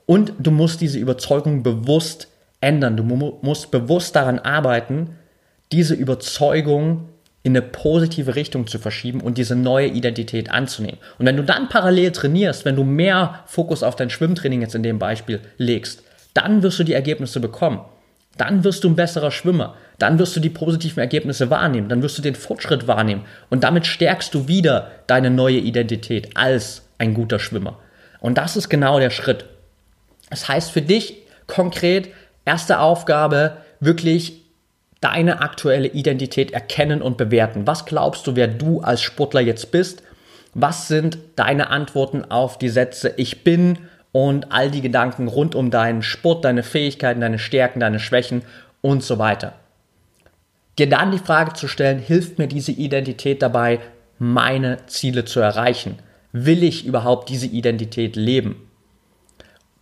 und 0.07 0.33
du 0.39 0.51
musst 0.51 0.79
diese 0.81 0.99
Überzeugung 0.99 1.63
bewusst 1.63 2.29
ändern. 2.61 2.97
Du 2.97 3.03
musst 3.03 3.71
bewusst 3.71 4.15
daran 4.15 4.39
arbeiten, 4.39 5.17
diese 5.71 5.93
Überzeugung 5.93 7.09
in 7.43 7.55
eine 7.55 7.61
positive 7.61 8.35
Richtung 8.35 8.67
zu 8.67 8.77
verschieben 8.77 9.21
und 9.21 9.37
diese 9.37 9.55
neue 9.55 9.87
Identität 9.87 10.51
anzunehmen. 10.51 10.99
Und 11.17 11.25
wenn 11.25 11.37
du 11.37 11.43
dann 11.43 11.69
parallel 11.69 12.11
trainierst, 12.11 12.65
wenn 12.65 12.75
du 12.75 12.83
mehr 12.83 13.43
Fokus 13.45 13.83
auf 13.83 13.95
dein 13.95 14.09
Schwimmtraining 14.09 14.61
jetzt 14.61 14.75
in 14.75 14.83
dem 14.83 14.99
Beispiel 14.99 15.39
legst, 15.57 16.03
dann 16.33 16.61
wirst 16.61 16.79
du 16.79 16.83
die 16.83 16.93
Ergebnisse 16.93 17.39
bekommen. 17.39 17.81
Dann 18.37 18.63
wirst 18.63 18.83
du 18.83 18.89
ein 18.89 18.95
besserer 18.95 19.31
Schwimmer. 19.31 19.75
Dann 19.97 20.19
wirst 20.19 20.35
du 20.35 20.39
die 20.39 20.49
positiven 20.49 20.99
Ergebnisse 20.99 21.49
wahrnehmen. 21.49 21.89
Dann 21.89 22.03
wirst 22.03 22.17
du 22.17 22.21
den 22.21 22.35
Fortschritt 22.35 22.87
wahrnehmen. 22.87 23.25
Und 23.49 23.63
damit 23.63 23.87
stärkst 23.87 24.33
du 24.33 24.47
wieder 24.47 24.91
deine 25.07 25.31
neue 25.31 25.57
Identität 25.57 26.35
als 26.35 26.83
ein 26.97 27.13
guter 27.13 27.39
Schwimmer. 27.39 27.79
Und 28.19 28.37
das 28.37 28.57
ist 28.57 28.69
genau 28.69 28.99
der 28.99 29.09
Schritt. 29.09 29.45
Das 30.29 30.47
heißt 30.47 30.71
für 30.71 30.81
dich 30.81 31.23
konkret, 31.47 32.09
erste 32.45 32.79
Aufgabe, 32.79 33.57
wirklich 33.79 34.46
deine 35.01 35.41
aktuelle 35.41 35.87
Identität 35.87 36.51
erkennen 36.51 37.01
und 37.01 37.17
bewerten. 37.17 37.67
Was 37.67 37.85
glaubst 37.85 38.25
du, 38.27 38.35
wer 38.35 38.47
du 38.47 38.81
als 38.81 39.01
Sportler 39.01 39.41
jetzt 39.41 39.71
bist? 39.71 40.03
Was 40.53 40.87
sind 40.87 41.17
deine 41.35 41.69
Antworten 41.69 42.25
auf 42.29 42.57
die 42.57 42.69
Sätze 42.69 43.13
ich 43.17 43.43
bin 43.43 43.77
und 44.11 44.51
all 44.51 44.71
die 44.71 44.81
Gedanken 44.81 45.27
rund 45.27 45.53
um 45.53 45.69
deinen 45.69 46.01
Sport, 46.01 46.45
deine 46.45 46.63
Fähigkeiten, 46.63 47.21
deine 47.21 47.39
Stärken, 47.39 47.79
deine 47.79 47.99
Schwächen 47.99 48.41
und 48.81 49.03
so 49.03 49.19
weiter? 49.19 49.53
Dir 50.79 50.89
dann 50.89 51.11
die 51.11 51.19
Frage 51.19 51.53
zu 51.53 51.67
stellen, 51.67 51.99
hilft 51.99 52.37
mir 52.37 52.47
diese 52.47 52.71
Identität 52.71 53.41
dabei, 53.41 53.79
meine 54.19 54.85
Ziele 54.87 55.25
zu 55.25 55.39
erreichen? 55.39 55.99
Will 56.31 56.63
ich 56.63 56.85
überhaupt 56.85 57.29
diese 57.29 57.47
Identität 57.47 58.15
leben? 58.15 58.67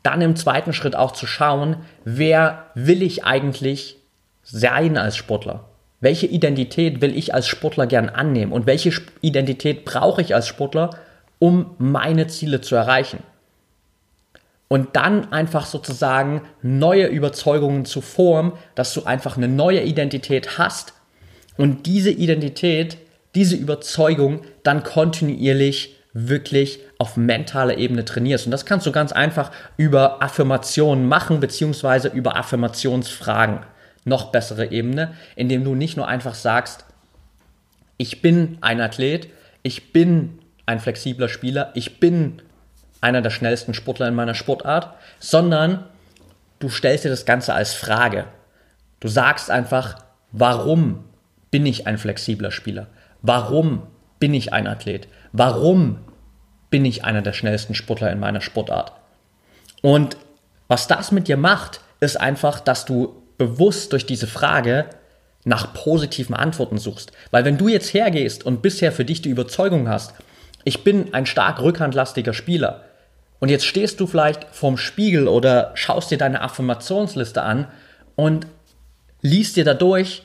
dann 0.06 0.22
im 0.22 0.36
zweiten 0.36 0.72
Schritt 0.72 0.96
auch 0.96 1.12
zu 1.14 1.26
schauen, 1.26 1.78
wer 2.04 2.68
will 2.76 3.02
ich 3.02 3.24
eigentlich 3.24 3.98
sein 4.46 4.98
als 4.98 5.18
Sportler? 5.18 5.66
Welche 6.00 6.28
Identität 6.28 7.02
will 7.02 7.18
ich 7.18 7.34
als 7.34 7.48
Sportler 7.48 7.88
gern 7.88 8.10
annehmen 8.10 8.54
und 8.54 8.66
welche 8.68 8.92
Identität 9.22 9.84
brauche 9.84 10.22
ich 10.22 10.36
als 10.36 10.48
Sportler, 10.48 10.92
um 11.40 11.76
meine 11.78 12.28
Ziele 12.28 12.62
zu 12.62 12.76
erreichen? 12.76 13.20
Und 14.68 14.96
dann 14.96 15.32
einfach 15.32 15.66
sozusagen 15.66 16.42
neue 16.62 17.08
Überzeugungen 17.08 17.86
zu 17.86 18.02
formen, 18.02 18.54
dass 18.76 18.94
du 18.94 19.04
einfach 19.04 19.38
eine 19.38 19.48
neue 19.48 19.82
Identität 19.82 20.58
hast 20.58 20.94
und 21.58 21.86
diese 21.86 22.12
Identität, 22.12 22.98
diese 23.36 23.56
Überzeugung 23.56 24.42
dann 24.64 24.84
kontinuierlich 24.84 25.96
wirklich 26.14 26.80
auf 26.98 27.18
mentaler 27.18 27.78
Ebene 27.78 28.06
trainierst. 28.06 28.46
Und 28.46 28.52
das 28.52 28.66
kannst 28.66 28.86
du 28.86 28.92
ganz 28.92 29.12
einfach 29.12 29.52
über 29.76 30.24
Affirmationen 30.24 31.08
machen, 31.08 31.42
beziehungsweise 31.42 32.08
über 32.08 32.38
Affirmationsfragen. 32.38 33.60
Noch 34.06 34.32
bessere 34.32 34.72
Ebene, 34.72 35.14
indem 35.36 35.64
du 35.64 35.76
nicht 35.76 35.98
nur 35.98 36.08
einfach 36.08 36.36
sagst, 36.36 36.86
ich 37.98 38.22
bin 38.22 38.58
ein 38.62 38.80
Athlet, 38.80 39.30
ich 39.64 39.92
bin 39.92 40.40
ein 40.66 40.80
flexibler 40.80 41.28
Spieler, 41.28 41.72
ich 41.74 42.00
bin 42.00 42.42
einer 43.02 43.22
der 43.22 43.30
schnellsten 43.30 43.74
Sportler 43.74 44.08
in 44.08 44.16
meiner 44.16 44.34
Sportart, 44.34 44.96
sondern 45.20 45.86
du 46.60 46.70
stellst 46.70 47.06
dir 47.06 47.10
das 47.10 47.26
Ganze 47.26 47.54
als 47.54 47.74
Frage. 47.74 48.26
Du 49.00 49.08
sagst 49.08 49.52
einfach, 49.52 49.98
warum 50.32 51.06
bin 51.52 51.66
ich 51.66 51.88
ein 51.88 51.98
flexibler 51.98 52.52
Spieler? 52.52 52.88
Warum 53.22 53.84
bin 54.20 54.34
ich 54.34 54.54
ein 54.54 54.68
Athlet? 54.68 55.08
Warum 55.32 56.00
bin 56.70 56.86
ich 56.86 57.04
einer 57.04 57.22
der 57.22 57.34
schnellsten 57.34 57.76
Sportler 57.76 58.12
in 58.12 58.20
meiner 58.20 58.42
Sportart? 58.42 58.92
Und 59.82 60.18
was 60.68 60.88
das 60.88 61.12
mit 61.12 61.28
dir 61.28 61.38
macht, 61.38 61.82
ist 62.00 62.20
einfach, 62.20 62.60
dass 62.60 62.86
du 62.86 63.22
bewusst 63.38 63.92
durch 63.94 64.06
diese 64.06 64.28
Frage 64.28 64.86
nach 65.44 65.74
positiven 65.74 66.36
Antworten 66.36 66.78
suchst. 66.78 67.12
Weil 67.32 67.46
wenn 67.46 67.58
du 67.58 67.68
jetzt 67.68 67.94
hergehst 67.94 68.46
und 68.46 68.62
bisher 68.62 68.92
für 68.92 69.06
dich 69.06 69.22
die 69.22 69.30
Überzeugung 69.30 69.88
hast, 69.88 70.14
ich 70.64 70.84
bin 70.84 71.14
ein 71.14 71.26
stark 71.26 71.62
rückhandlastiger 71.62 72.34
Spieler, 72.34 72.84
und 73.40 73.50
jetzt 73.50 73.66
stehst 73.66 74.00
du 74.00 74.08
vielleicht 74.08 74.48
vorm 74.56 74.78
Spiegel 74.78 75.28
oder 75.28 75.72
schaust 75.76 76.10
dir 76.10 76.18
deine 76.18 76.42
Affirmationsliste 76.42 77.42
an 77.42 77.68
und 78.16 78.48
liest 79.22 79.56
dir 79.56 79.66
dadurch, 79.66 80.24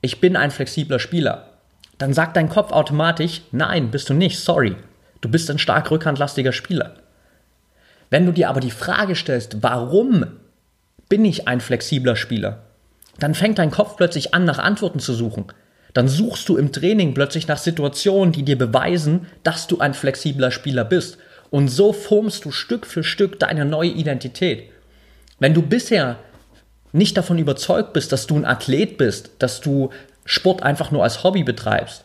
ich 0.00 0.20
bin 0.20 0.36
ein 0.36 0.50
flexibler 0.50 0.98
Spieler. 0.98 1.50
Dann 1.98 2.12
sagt 2.12 2.36
dein 2.36 2.48
Kopf 2.48 2.72
automatisch, 2.72 3.42
nein, 3.52 3.90
bist 3.90 4.10
du 4.10 4.14
nicht, 4.14 4.38
sorry. 4.38 4.76
Du 5.22 5.30
bist 5.30 5.50
ein 5.50 5.58
stark 5.58 5.90
rückhandlastiger 5.90 6.52
Spieler. 6.52 6.94
Wenn 8.10 8.26
du 8.26 8.32
dir 8.32 8.50
aber 8.50 8.60
die 8.60 8.70
Frage 8.70 9.16
stellst, 9.16 9.62
warum 9.62 10.26
bin 11.08 11.24
ich 11.24 11.48
ein 11.48 11.60
flexibler 11.60 12.16
Spieler? 12.16 12.62
Dann 13.18 13.34
fängt 13.34 13.58
dein 13.58 13.70
Kopf 13.70 13.96
plötzlich 13.96 14.34
an, 14.34 14.44
nach 14.44 14.58
Antworten 14.58 14.98
zu 14.98 15.14
suchen. 15.14 15.46
Dann 15.94 16.08
suchst 16.08 16.48
du 16.48 16.56
im 16.56 16.72
Training 16.72 17.14
plötzlich 17.14 17.48
nach 17.48 17.58
Situationen, 17.58 18.32
die 18.32 18.42
dir 18.42 18.58
beweisen, 18.58 19.26
dass 19.42 19.66
du 19.66 19.78
ein 19.78 19.94
flexibler 19.94 20.50
Spieler 20.50 20.84
bist. 20.84 21.18
Und 21.50 21.68
so 21.68 21.92
formst 21.92 22.44
du 22.44 22.50
Stück 22.50 22.86
für 22.86 23.02
Stück 23.02 23.38
deine 23.38 23.64
neue 23.64 23.90
Identität. 23.90 24.64
Wenn 25.38 25.54
du 25.54 25.62
bisher 25.62 26.18
nicht 26.92 27.16
davon 27.16 27.38
überzeugt 27.38 27.92
bist, 27.92 28.12
dass 28.12 28.26
du 28.26 28.36
ein 28.36 28.44
Athlet 28.44 28.98
bist, 28.98 29.30
dass 29.38 29.60
du 29.60 29.90
Sport 30.24 30.62
einfach 30.62 30.90
nur 30.90 31.02
als 31.02 31.22
Hobby 31.22 31.44
betreibst 31.44 32.04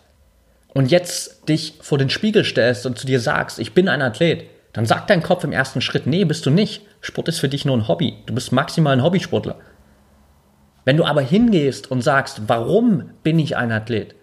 und 0.74 0.92
jetzt 0.92 1.50
dich 1.50 1.74
vor 1.82 1.98
den 1.98 2.10
Spiegel 2.10 2.44
stellst 2.44 2.86
und 2.86 2.98
zu 2.98 3.08
dir 3.08 3.20
sagst, 3.20 3.60
ich 3.60 3.74
bin 3.74 3.90
ein 3.90 4.02
Athlet, 4.02 4.46
dann 4.74 4.86
sagt 4.86 5.10
dein 5.10 5.24
Kopf 5.24 5.44
im 5.44 5.52
ersten 5.52 5.82
Schritt, 5.82 6.08
nee, 6.08 6.24
bist 6.24 6.46
du 6.46 6.50
nicht. 6.50 6.84
Sport 7.02 7.28
ist 7.28 7.40
für 7.40 7.50
dich 7.50 7.66
nur 7.66 7.76
ein 7.76 7.88
Hobby. 7.88 8.16
Du 8.28 8.34
bist 8.34 8.52
maximal 8.52 8.94
ein 8.94 9.04
Hobbysportler. 9.04 9.58
Wenn 10.86 10.98
du 10.98 11.06
aber 11.06 11.22
hingehst 11.22 11.92
und 11.92 12.02
sagst, 12.02 12.44
warum 12.48 13.12
bin 13.24 13.38
ich 13.40 13.58
ein 13.58 13.72
Athlet? 13.72 14.16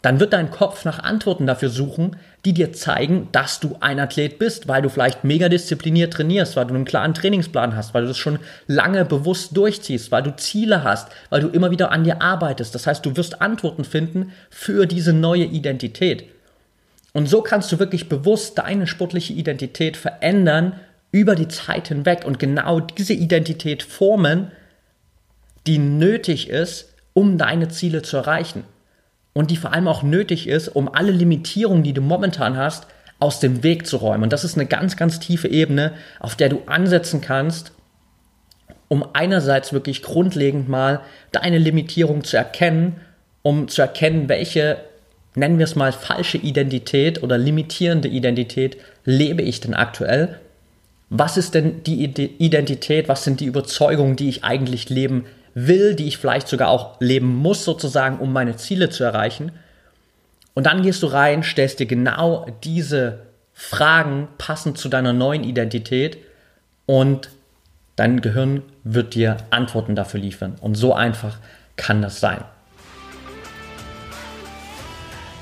Dann 0.00 0.20
wird 0.20 0.32
dein 0.32 0.50
Kopf 0.50 0.84
nach 0.84 1.00
Antworten 1.00 1.46
dafür 1.46 1.70
suchen, 1.70 2.16
die 2.44 2.52
dir 2.52 2.72
zeigen, 2.72 3.28
dass 3.32 3.58
du 3.58 3.76
ein 3.80 3.98
Athlet 3.98 4.38
bist, 4.38 4.68
weil 4.68 4.80
du 4.80 4.88
vielleicht 4.88 5.24
mega 5.24 5.48
diszipliniert 5.48 6.12
trainierst, 6.12 6.54
weil 6.54 6.66
du 6.66 6.74
einen 6.74 6.84
klaren 6.84 7.14
Trainingsplan 7.14 7.74
hast, 7.74 7.94
weil 7.94 8.02
du 8.02 8.08
das 8.08 8.18
schon 8.18 8.38
lange 8.68 9.04
bewusst 9.04 9.56
durchziehst, 9.56 10.12
weil 10.12 10.22
du 10.22 10.36
Ziele 10.36 10.84
hast, 10.84 11.08
weil 11.30 11.40
du 11.40 11.48
immer 11.48 11.72
wieder 11.72 11.90
an 11.90 12.04
dir 12.04 12.22
arbeitest. 12.22 12.76
Das 12.76 12.86
heißt, 12.86 13.04
du 13.04 13.16
wirst 13.16 13.42
Antworten 13.42 13.84
finden 13.84 14.32
für 14.50 14.86
diese 14.86 15.12
neue 15.12 15.44
Identität. 15.44 16.26
Und 17.12 17.28
so 17.28 17.42
kannst 17.42 17.72
du 17.72 17.80
wirklich 17.80 18.08
bewusst 18.08 18.58
deine 18.58 18.86
sportliche 18.86 19.32
Identität 19.32 19.96
verändern 19.96 20.74
über 21.10 21.34
die 21.34 21.48
Zeit 21.48 21.88
hinweg 21.88 22.24
und 22.24 22.38
genau 22.38 22.80
diese 22.80 23.14
Identität 23.14 23.82
formen, 23.82 24.52
die 25.66 25.78
nötig 25.78 26.48
ist, 26.48 26.94
um 27.14 27.38
deine 27.38 27.68
Ziele 27.68 28.02
zu 28.02 28.16
erreichen. 28.16 28.64
Und 29.32 29.50
die 29.50 29.56
vor 29.56 29.72
allem 29.72 29.88
auch 29.88 30.02
nötig 30.02 30.48
ist, 30.48 30.68
um 30.68 30.92
alle 30.92 31.12
Limitierungen, 31.12 31.82
die 31.82 31.92
du 31.92 32.00
momentan 32.00 32.56
hast, 32.56 32.86
aus 33.20 33.40
dem 33.40 33.62
Weg 33.62 33.86
zu 33.86 33.96
räumen. 33.96 34.24
Und 34.24 34.32
das 34.32 34.44
ist 34.44 34.56
eine 34.56 34.66
ganz, 34.66 34.96
ganz 34.96 35.18
tiefe 35.20 35.48
Ebene, 35.48 35.92
auf 36.20 36.36
der 36.36 36.48
du 36.48 36.62
ansetzen 36.66 37.20
kannst, 37.20 37.72
um 38.88 39.04
einerseits 39.12 39.72
wirklich 39.72 40.02
grundlegend 40.02 40.68
mal 40.68 41.00
deine 41.32 41.58
Limitierung 41.58 42.24
zu 42.24 42.36
erkennen, 42.36 42.96
um 43.42 43.68
zu 43.68 43.82
erkennen, 43.82 44.28
welche, 44.28 44.78
nennen 45.34 45.58
wir 45.58 45.64
es 45.64 45.76
mal, 45.76 45.92
falsche 45.92 46.38
Identität 46.38 47.22
oder 47.22 47.38
limitierende 47.38 48.08
Identität 48.08 48.76
lebe 49.04 49.42
ich 49.42 49.60
denn 49.60 49.74
aktuell? 49.74 50.38
Was 51.10 51.36
ist 51.36 51.54
denn 51.54 51.82
die 51.84 52.04
Identität, 52.04 53.08
was 53.08 53.24
sind 53.24 53.40
die 53.40 53.46
Überzeugungen, 53.46 54.16
die 54.16 54.28
ich 54.28 54.44
eigentlich 54.44 54.90
leben 54.90 55.24
will, 55.54 55.94
die 55.94 56.06
ich 56.06 56.18
vielleicht 56.18 56.48
sogar 56.48 56.68
auch 56.68 57.00
leben 57.00 57.34
muss, 57.34 57.64
sozusagen, 57.64 58.18
um 58.18 58.32
meine 58.32 58.56
Ziele 58.56 58.90
zu 58.90 59.04
erreichen. 59.04 59.52
Und 60.54 60.66
dann 60.66 60.82
gehst 60.82 61.02
du 61.02 61.06
rein, 61.06 61.42
stellst 61.42 61.80
dir 61.80 61.86
genau 61.86 62.46
diese 62.64 63.20
Fragen 63.52 64.28
passend 64.38 64.78
zu 64.78 64.88
deiner 64.88 65.12
neuen 65.12 65.44
Identität 65.44 66.18
und 66.86 67.30
dein 67.96 68.20
Gehirn 68.20 68.62
wird 68.84 69.14
dir 69.14 69.38
Antworten 69.50 69.94
dafür 69.94 70.20
liefern. 70.20 70.56
Und 70.60 70.76
so 70.76 70.94
einfach 70.94 71.38
kann 71.76 72.02
das 72.02 72.20
sein. 72.20 72.44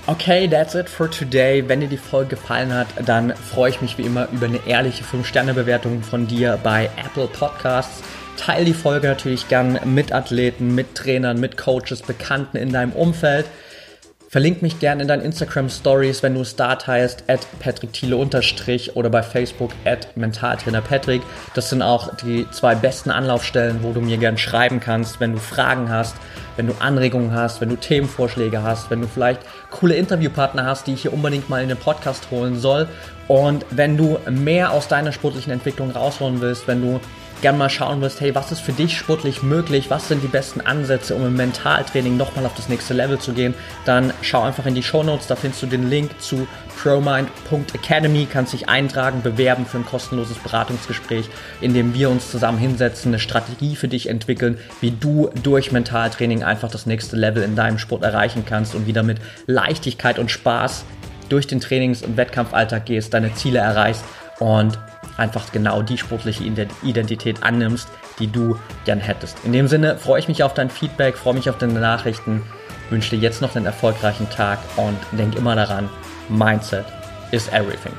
Okay, 0.09 0.47
that's 0.47 0.77
it 0.77 0.89
for 0.89 1.11
today. 1.11 1.69
Wenn 1.69 1.81
dir 1.81 1.89
die 1.89 1.97
Folge 1.97 2.37
gefallen 2.37 2.73
hat, 2.73 2.87
dann 3.05 3.35
freue 3.35 3.71
ich 3.71 3.81
mich 3.81 3.99
wie 3.99 4.03
immer 4.03 4.29
über 4.31 4.47
eine 4.47 4.65
ehrliche 4.65 5.03
5-Sterne-Bewertung 5.03 6.01
von 6.05 6.29
dir 6.29 6.61
bei 6.63 6.89
Apple 6.97 7.27
Podcasts. 7.27 8.05
Teil 8.37 8.65
die 8.65 8.73
Folge 8.73 9.09
natürlich 9.09 9.49
gern 9.49 9.81
mit 9.85 10.13
Athleten, 10.13 10.77
mit 10.77 10.95
Trainern, 10.95 11.41
mit 11.41 11.57
Coaches, 11.57 12.03
Bekannten 12.03 12.57
in 12.57 12.73
deinem 12.73 12.93
Umfeld. 12.93 13.47
Verlink 14.37 14.61
mich 14.61 14.81
gerne 14.81 15.01
in 15.01 15.09
deinen 15.09 15.23
Instagram 15.23 15.71
Stories, 15.71 16.23
wenn 16.23 16.35
du 16.35 16.43
es 16.43 16.57
da 16.57 16.77
teilst, 16.77 17.25
at 17.27 17.47
Patrick 17.59 17.95
Thiele 17.95 18.19
unterstrich 18.19 18.95
oder 18.95 19.09
bei 19.09 19.23
Facebook 19.23 19.71
at 19.87 20.15
Mentaltrainer 20.15 20.83
Patrick. 20.83 21.23
Das 21.55 21.71
sind 21.71 21.81
auch 21.81 22.15
die 22.17 22.47
zwei 22.51 22.75
besten 22.75 23.11
Anlaufstellen, 23.11 23.79
wo 23.81 23.95
du 23.95 24.03
mir 24.03 24.19
gern 24.19 24.37
schreiben 24.37 24.79
kannst, 24.79 25.21
wenn 25.21 25.33
du 25.33 25.39
Fragen 25.39 25.89
hast, 25.89 26.17
wenn 26.57 26.67
du 26.67 26.75
Anregungen 26.81 27.33
hast, 27.33 27.63
wenn 27.63 27.71
du 27.71 27.77
Themenvorschläge 27.77 28.63
hast, 28.63 28.91
wenn 28.91 29.01
du 29.01 29.07
vielleicht 29.07 29.41
coole 29.71 29.95
Interviewpartner 29.95 30.67
hast, 30.67 30.87
die 30.87 30.93
ich 30.93 31.01
hier 31.01 31.15
unbedingt 31.15 31.49
mal 31.49 31.63
in 31.63 31.71
den 31.71 31.79
Podcast 31.79 32.31
holen 32.31 32.59
soll. 32.59 32.89
Und 33.29 33.65
wenn 33.71 33.97
du 33.97 34.19
mehr 34.29 34.71
aus 34.71 34.87
deiner 34.87 35.13
sportlichen 35.13 35.51
Entwicklung 35.51 35.93
rausholen 35.93 36.43
willst, 36.43 36.69
wenn 36.69 36.83
du 36.83 37.01
gerne 37.43 37.59
mal 37.59 37.71
schauen 37.71 38.01
wirst, 38.01 38.21
hey, 38.21 38.35
was 38.35 38.53
ist 38.53 38.61
für 38.61 38.73
dich 38.73 38.97
sportlich 38.97 39.43
möglich, 39.43 39.91
was 39.91 40.09
sind 40.09 40.23
die 40.23 40.29
besten 40.29 40.61
Ansätze, 40.61 41.15
um 41.15 41.27
im 41.27 41.35
Mentaltraining 41.35 42.17
nochmal 42.17 42.47
auf 42.47 42.55
das 42.55 42.69
nächste 42.69 42.95
Level 42.95 43.19
zu 43.19 43.33
gehen, 43.33 43.55
dann 43.85 44.13
schau 44.23 44.43
einfach 44.43 44.67
in 44.67 44.75
die 44.75 44.83
Show 44.83 45.03
Notes, 45.03 45.27
da 45.27 45.37
findest 45.37 45.63
du 45.63 45.67
den 45.67 45.91
Link 45.91 46.11
zu 46.21 46.47
promind.academy, 46.83 48.27
kannst 48.31 48.53
dich 48.53 48.69
eintragen, 48.69 49.23
bewerben 49.23 49.67
für 49.67 49.79
ein 49.79 49.87
kostenloses 49.87 50.39
Beratungsgespräch, 50.39 51.29
in 51.61 51.75
dem 51.75 51.95
wir 51.95 52.11
uns 52.11 52.31
zusammen 52.31 52.59
hinsetzen, 52.59 53.11
eine 53.11 53.19
Strategie 53.19 53.77
für 53.77 53.89
dich 53.89 54.09
entwickeln, 54.09 54.59
wie 54.81 54.91
du 54.91 55.31
durch 55.43 55.73
Mentaltraining 55.73 56.43
einfach 56.43 56.71
das 56.71 56.87
nächste 56.87 57.17
Level 57.17 57.43
in 57.43 57.57
deinem 57.57 57.79
Sport 57.79 58.03
erreichen 58.03 58.45
kannst 58.47 58.75
und 58.75 58.87
wieder 58.87 59.03
mit 59.03 59.19
Leichtigkeit 59.47 60.19
und 60.19 60.31
Spaß 60.31 60.85
durch 61.29 61.47
den 61.47 61.61
Trainings- 61.61 62.03
und 62.03 62.17
Wettkampfalltag 62.17 62.87
gehst, 62.87 63.15
deine 63.15 63.35
Ziele 63.35 63.59
erreichst 63.59 64.05
und 64.39 64.79
einfach 65.17 65.53
genau 65.53 65.83
die 65.83 65.99
sportliche 65.99 66.45
Identität 66.83 67.43
annimmst, 67.43 67.89
die 68.19 68.27
du 68.31 68.59
gern 68.85 69.01
hättest. 69.01 69.45
In 69.45 69.53
dem 69.53 69.69
Sinne 69.69 69.97
freue 69.99 70.21
ich 70.21 70.29
mich 70.29 70.43
auf 70.43 70.55
dein 70.55 70.71
Feedback, 70.71 71.17
freue 71.17 71.35
mich 71.35 71.49
auf 71.51 71.59
deine 71.59 71.81
Nachrichten, 71.81 72.43
wünsche 72.91 73.11
dir 73.11 73.23
jetzt 73.23 73.43
noch 73.43 73.57
einen 73.57 73.67
erfolgreichen 73.67 74.29
Tag 74.31 74.59
und 74.77 74.99
denk 75.13 75.35
immer 75.37 75.55
daran, 75.55 75.89
Mindset 76.29 76.85
is 77.33 77.49
everything. 77.49 77.93